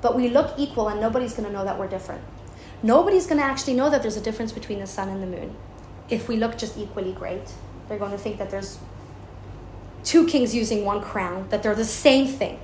But 0.00 0.16
we 0.16 0.28
look 0.28 0.54
equal, 0.58 0.88
and 0.88 1.00
nobody's 1.00 1.34
going 1.34 1.46
to 1.46 1.52
know 1.52 1.64
that 1.64 1.78
we're 1.78 1.88
different. 1.88 2.22
Nobody's 2.82 3.26
going 3.26 3.38
to 3.38 3.44
actually 3.44 3.74
know 3.74 3.90
that 3.90 4.02
there's 4.02 4.16
a 4.16 4.20
difference 4.20 4.52
between 4.52 4.78
the 4.78 4.86
sun 4.86 5.08
and 5.08 5.22
the 5.22 5.26
moon. 5.26 5.54
If 6.08 6.28
we 6.28 6.36
look 6.36 6.56
just 6.56 6.78
equally 6.78 7.12
great, 7.12 7.52
they're 7.88 7.98
going 7.98 8.12
to 8.12 8.18
think 8.18 8.38
that 8.38 8.50
there's 8.50 8.78
two 10.04 10.26
kings 10.26 10.54
using 10.54 10.84
one 10.84 11.02
crown, 11.02 11.48
that 11.50 11.62
they're 11.62 11.74
the 11.74 11.84
same 11.84 12.26
thing. 12.26 12.60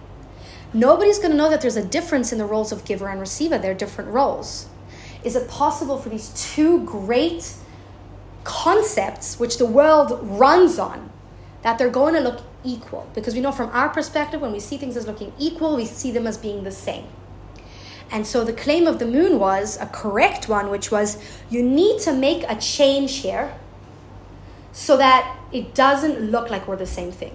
Nobody's 0.75 1.19
going 1.19 1.31
to 1.31 1.37
know 1.37 1.49
that 1.49 1.61
there's 1.61 1.77
a 1.77 1.85
difference 1.85 2.33
in 2.33 2.39
the 2.39 2.45
roles 2.45 2.73
of 2.73 2.85
giver 2.85 3.09
and 3.09 3.21
receiver. 3.21 3.59
They're 3.59 3.75
different 3.75 4.11
roles. 4.11 4.67
Is 5.23 5.37
it 5.37 5.49
possible 5.49 5.99
for 5.99 6.09
these 6.09 6.31
two 6.53 6.85
great 6.85 7.55
concepts 8.43 9.39
which 9.39 9.57
the 9.57 9.67
world 9.67 10.19
runs 10.23 10.79
on 10.79 11.11
that 11.63 11.79
they're 11.79 11.89
going 11.89 12.15
to 12.15 12.21
look 12.21 12.43
equal 12.63 13.09
because 13.15 13.35
we 13.35 13.41
know 13.41 13.53
from 13.53 13.71
our 13.71 13.89
perspective 13.89 14.41
when 14.41 14.53
we 14.53 14.61
see 14.61 14.77
things 14.77 14.97
as 14.97 15.07
looking 15.07 15.33
equal 15.39 15.77
we 15.77 15.87
see 15.87 16.11
them 16.11 16.27
as 16.27 16.37
being 16.37 16.63
the 16.63 16.71
same 16.71 17.07
and 18.11 18.27
so 18.27 18.45
the 18.45 18.53
claim 18.53 18.87
of 18.87 18.99
the 18.99 19.07
moon 19.07 19.39
was 19.39 19.79
a 19.81 19.87
correct 19.87 20.49
one 20.49 20.71
which 20.71 20.91
was 20.91 21.19
you 21.49 21.63
need 21.63 22.01
to 22.01 22.13
make 22.13 22.45
a 22.49 22.57
change 22.57 23.17
here 23.17 23.55
so 24.73 24.97
that 24.97 25.39
it 25.53 25.75
doesn't 25.75 26.21
look 26.31 26.51
like 26.51 26.69
we're 26.69 26.77
the 26.77 26.87
same 26.87 27.11
thing 27.11 27.35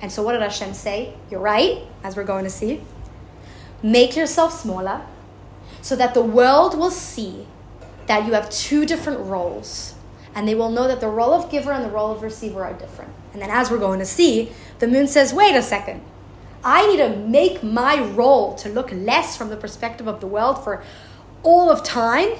and 0.00 0.10
so 0.12 0.22
what 0.22 0.32
did 0.32 0.42
hashem 0.42 0.74
say 0.74 1.14
you're 1.30 1.40
right 1.40 1.82
as 2.02 2.16
we're 2.16 2.24
going 2.24 2.44
to 2.44 2.50
see 2.50 2.80
make 3.82 4.16
yourself 4.16 4.52
smaller 4.52 5.02
so 5.82 5.96
that 5.96 6.14
the 6.14 6.22
world 6.22 6.76
will 6.76 6.90
see 6.90 7.46
that 8.06 8.26
you 8.26 8.32
have 8.32 8.50
two 8.50 8.84
different 8.84 9.20
roles. 9.20 9.94
And 10.34 10.48
they 10.48 10.54
will 10.54 10.70
know 10.70 10.88
that 10.88 11.00
the 11.00 11.08
role 11.08 11.32
of 11.32 11.50
giver 11.50 11.72
and 11.72 11.84
the 11.84 11.90
role 11.90 12.12
of 12.12 12.22
receiver 12.22 12.64
are 12.64 12.72
different. 12.72 13.12
And 13.32 13.42
then, 13.42 13.50
as 13.50 13.70
we're 13.70 13.78
going 13.78 13.98
to 13.98 14.06
see, 14.06 14.52
the 14.78 14.88
moon 14.88 15.06
says, 15.06 15.32
wait 15.32 15.54
a 15.54 15.62
second. 15.62 16.02
I 16.64 16.86
need 16.88 16.96
to 16.98 17.16
make 17.16 17.62
my 17.62 18.02
role 18.02 18.54
to 18.56 18.68
look 18.68 18.90
less 18.92 19.36
from 19.36 19.48
the 19.48 19.56
perspective 19.56 20.06
of 20.06 20.20
the 20.20 20.26
world 20.26 20.62
for 20.64 20.82
all 21.42 21.70
of 21.70 21.84
time, 21.84 22.30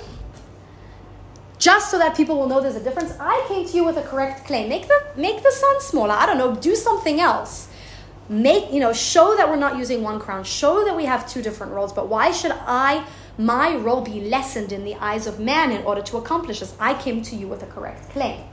just 1.59 1.91
so 1.91 1.99
that 1.99 2.17
people 2.17 2.39
will 2.39 2.49
know 2.49 2.61
there's 2.61 2.77
a 2.77 2.83
difference. 2.83 3.15
I 3.19 3.45
came 3.49 3.67
to 3.67 3.77
you 3.77 3.85
with 3.85 3.97
a 3.97 4.03
correct 4.03 4.47
claim. 4.47 4.69
Make 4.69 4.87
the 4.87 5.01
make 5.17 5.43
the 5.43 5.51
sun 5.51 5.81
smaller. 5.81 6.13
I 6.13 6.27
don't 6.27 6.39
know. 6.39 6.55
Do 6.55 6.75
something 6.75 7.21
else. 7.21 7.69
Make 8.29 8.73
you 8.73 8.81
know. 8.81 8.93
Show 8.93 9.37
that 9.37 9.49
we're 9.49 9.57
not 9.57 9.77
using 9.77 10.03
one 10.03 10.21
crown. 10.21 10.45
Show 10.45 10.85
that 10.85 10.97
we 10.97 11.05
have 11.05 11.29
two 11.29 11.43
different 11.43 11.73
roles. 11.73 11.93
But 11.93 12.09
why 12.09 12.31
should 12.31 12.53
I 12.53 13.05
my 13.39 13.77
role 13.77 14.01
be 14.01 14.21
lessened 14.21 14.73
in 14.73 14.85
the 14.85 14.97
eyes 14.97 15.29
of 15.29 15.39
man 15.39 15.71
in 15.71 15.85
order 15.85 16.03
to 16.03 16.17
accomplish 16.17 16.59
this. 16.59 16.75
I 16.81 16.95
came 16.95 17.23
to 17.23 17.37
you 17.37 17.47
with 17.47 17.63
a 17.63 17.67
correct 17.67 18.11
claim. 18.11 18.45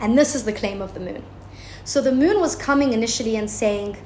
And 0.00 0.16
this 0.16 0.34
is 0.34 0.44
the 0.44 0.54
claim 0.54 0.80
of 0.80 0.94
the 0.94 1.00
moon. 1.00 1.22
So 1.84 2.00
the 2.00 2.12
moon 2.12 2.40
was 2.40 2.56
coming 2.56 2.94
initially 2.94 3.36
and 3.36 3.48
saying, 3.48 3.98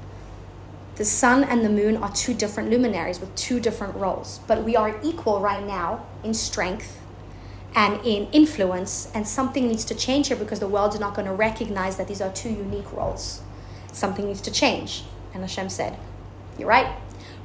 the 0.96 1.04
sun 1.04 1.44
and 1.44 1.64
the 1.64 1.70
moon 1.70 1.96
are 1.96 2.12
two 2.12 2.34
different 2.34 2.70
luminaries 2.70 3.20
with 3.20 3.34
two 3.36 3.60
different 3.60 3.94
roles, 3.94 4.40
but 4.46 4.64
we 4.64 4.76
are 4.76 5.00
equal 5.02 5.40
right 5.40 5.64
now 5.64 6.04
in 6.24 6.34
strength 6.34 6.99
and 7.74 8.04
in 8.04 8.26
influence, 8.32 9.10
and 9.14 9.26
something 9.26 9.68
needs 9.68 9.84
to 9.86 9.94
change 9.94 10.28
here 10.28 10.36
because 10.36 10.60
the 10.60 10.68
world 10.68 10.94
is 10.94 11.00
not 11.00 11.14
going 11.14 11.26
to 11.26 11.34
recognize 11.34 11.96
that 11.96 12.08
these 12.08 12.20
are 12.20 12.32
two 12.32 12.50
unique 12.50 12.92
roles. 12.92 13.42
Something 13.92 14.26
needs 14.26 14.40
to 14.42 14.50
change. 14.50 15.04
And 15.32 15.42
Hashem 15.42 15.68
said, 15.68 15.96
You're 16.58 16.68
right, 16.68 16.96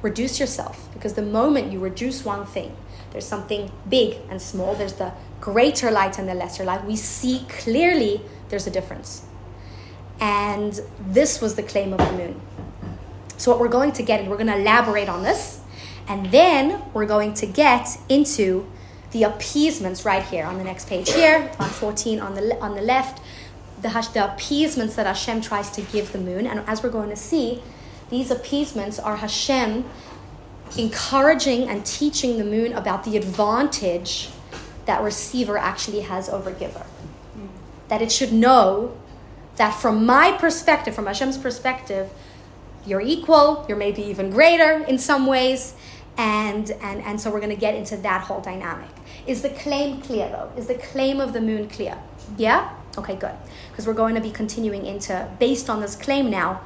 reduce 0.02 0.40
yourself 0.40 0.88
because 0.92 1.14
the 1.14 1.22
moment 1.22 1.72
you 1.72 1.78
reduce 1.78 2.24
one 2.24 2.44
thing, 2.44 2.76
there's 3.12 3.26
something 3.26 3.70
big 3.88 4.18
and 4.28 4.42
small, 4.42 4.74
there's 4.74 4.94
the 4.94 5.12
greater 5.40 5.90
light 5.90 6.18
and 6.18 6.28
the 6.28 6.34
lesser 6.34 6.64
light. 6.64 6.84
We 6.84 6.96
see 6.96 7.46
clearly 7.48 8.20
there's 8.48 8.66
a 8.66 8.70
difference. 8.70 9.24
And 10.20 10.80
this 11.00 11.40
was 11.40 11.54
the 11.54 11.62
claim 11.62 11.92
of 11.92 11.98
the 11.98 12.12
moon. 12.12 12.40
So, 13.36 13.50
what 13.50 13.60
we're 13.60 13.68
going 13.68 13.92
to 13.92 14.02
get, 14.02 14.20
and 14.20 14.30
we're 14.30 14.38
going 14.38 14.46
to 14.48 14.56
elaborate 14.56 15.08
on 15.08 15.22
this, 15.22 15.60
and 16.08 16.26
then 16.26 16.82
we're 16.94 17.06
going 17.06 17.34
to 17.34 17.46
get 17.46 17.88
into 18.08 18.66
the 19.12 19.22
appeasements 19.22 20.04
right 20.04 20.22
here 20.22 20.44
on 20.44 20.58
the 20.58 20.64
next 20.64 20.88
page 20.88 21.12
here, 21.12 21.50
on 21.58 21.68
14 21.68 22.20
on 22.20 22.34
the, 22.34 22.58
on 22.60 22.74
the 22.74 22.82
left, 22.82 23.22
the, 23.82 23.88
the 24.14 24.32
appeasements 24.32 24.96
that 24.96 25.06
Hashem 25.06 25.40
tries 25.40 25.70
to 25.70 25.82
give 25.82 26.12
the 26.12 26.18
moon. 26.18 26.46
And 26.46 26.60
as 26.66 26.82
we're 26.82 26.90
going 26.90 27.10
to 27.10 27.16
see, 27.16 27.62
these 28.10 28.30
appeasements 28.30 28.98
are 28.98 29.16
Hashem 29.16 29.84
encouraging 30.76 31.68
and 31.68 31.84
teaching 31.86 32.38
the 32.38 32.44
moon 32.44 32.72
about 32.72 33.04
the 33.04 33.16
advantage 33.16 34.30
that 34.86 35.02
receiver 35.02 35.58
actually 35.58 36.00
has 36.00 36.28
over 36.28 36.50
giver. 36.50 36.86
That 37.88 38.02
it 38.02 38.10
should 38.10 38.32
know 38.32 38.96
that 39.56 39.70
from 39.70 40.04
my 40.04 40.32
perspective, 40.32 40.94
from 40.94 41.06
Hashem's 41.06 41.38
perspective, 41.38 42.10
you're 42.84 43.00
equal, 43.00 43.64
you're 43.68 43.76
maybe 43.76 44.02
even 44.02 44.30
greater 44.30 44.84
in 44.84 44.98
some 44.98 45.26
ways, 45.26 45.74
and 46.16 46.70
and, 46.70 47.02
and 47.02 47.20
so 47.20 47.30
we're 47.30 47.40
going 47.40 47.50
to 47.50 47.60
get 47.60 47.74
into 47.74 47.96
that 47.98 48.22
whole 48.22 48.40
dynamic. 48.40 48.90
Is 49.26 49.42
the 49.42 49.50
claim 49.50 50.00
clear 50.00 50.28
though? 50.28 50.50
Is 50.56 50.66
the 50.66 50.74
claim 50.74 51.20
of 51.20 51.32
the 51.32 51.40
moon 51.40 51.68
clear? 51.68 51.98
Yeah? 52.36 52.72
Okay, 52.98 53.16
good. 53.16 53.34
Because 53.70 53.86
we're 53.86 53.94
going 53.94 54.14
to 54.14 54.20
be 54.20 54.30
continuing 54.30 54.86
into, 54.86 55.28
based 55.38 55.68
on 55.68 55.80
this 55.80 55.94
claim 55.94 56.30
now, 56.30 56.62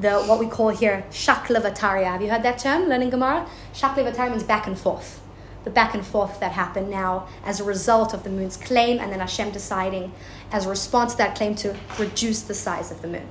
the 0.00 0.20
what 0.22 0.38
we 0.38 0.46
call 0.46 0.68
here 0.68 1.04
shaklavatariya. 1.10 2.04
Have 2.04 2.22
you 2.22 2.30
heard 2.30 2.42
that 2.44 2.58
term, 2.58 2.88
learning 2.88 3.10
Gemara? 3.10 3.46
Shaklavatariya 3.74 4.30
means 4.30 4.42
back 4.44 4.66
and 4.66 4.78
forth. 4.78 5.20
The 5.64 5.70
back 5.70 5.94
and 5.94 6.04
forth 6.04 6.40
that 6.40 6.52
happened 6.52 6.90
now 6.90 7.28
as 7.44 7.60
a 7.60 7.64
result 7.64 8.14
of 8.14 8.24
the 8.24 8.30
moon's 8.30 8.56
claim, 8.56 8.98
and 8.98 9.12
then 9.12 9.20
Hashem 9.20 9.50
deciding, 9.50 10.12
as 10.50 10.66
a 10.66 10.68
response 10.68 11.12
to 11.12 11.18
that 11.18 11.36
claim, 11.36 11.54
to 11.56 11.76
reduce 11.98 12.42
the 12.42 12.54
size 12.54 12.90
of 12.90 13.00
the 13.02 13.08
moon. 13.08 13.28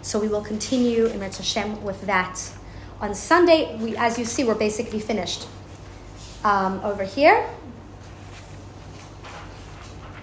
So 0.00 0.20
we 0.20 0.28
will 0.28 0.42
continue 0.42 1.06
in 1.06 1.20
Hashem 1.20 1.82
with 1.82 2.02
that. 2.02 2.52
On 3.02 3.16
Sunday, 3.16 3.76
we, 3.78 3.96
as 3.96 4.16
you 4.16 4.24
see, 4.24 4.44
we're 4.44 4.54
basically 4.54 5.00
finished. 5.00 5.48
Um, 6.44 6.80
over 6.84 7.02
here, 7.04 7.46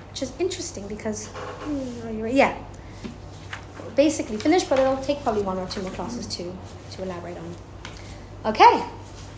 which 0.10 0.22
is 0.22 0.34
interesting 0.40 0.88
because, 0.88 1.28
hmm, 1.28 2.26
yeah, 2.28 2.58
basically 3.96 4.38
finished, 4.38 4.70
but 4.70 4.80
it'll 4.80 4.98
take 4.98 5.22
probably 5.24 5.44
one 5.44 5.58
or 5.58 5.68
two 5.68 5.82
more 5.82 5.92
classes 5.92 6.26
to, 6.28 6.54
to 6.92 7.04
elaborate 7.04 7.38
on. 7.38 7.56
Okay, 8.46 8.84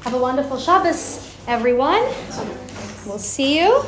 have 0.01 0.13
a 0.13 0.17
wonderful 0.17 0.57
Shabbos, 0.57 1.35
everyone. 1.47 2.03
We'll 3.05 3.19
see 3.19 3.59
you. 3.59 3.83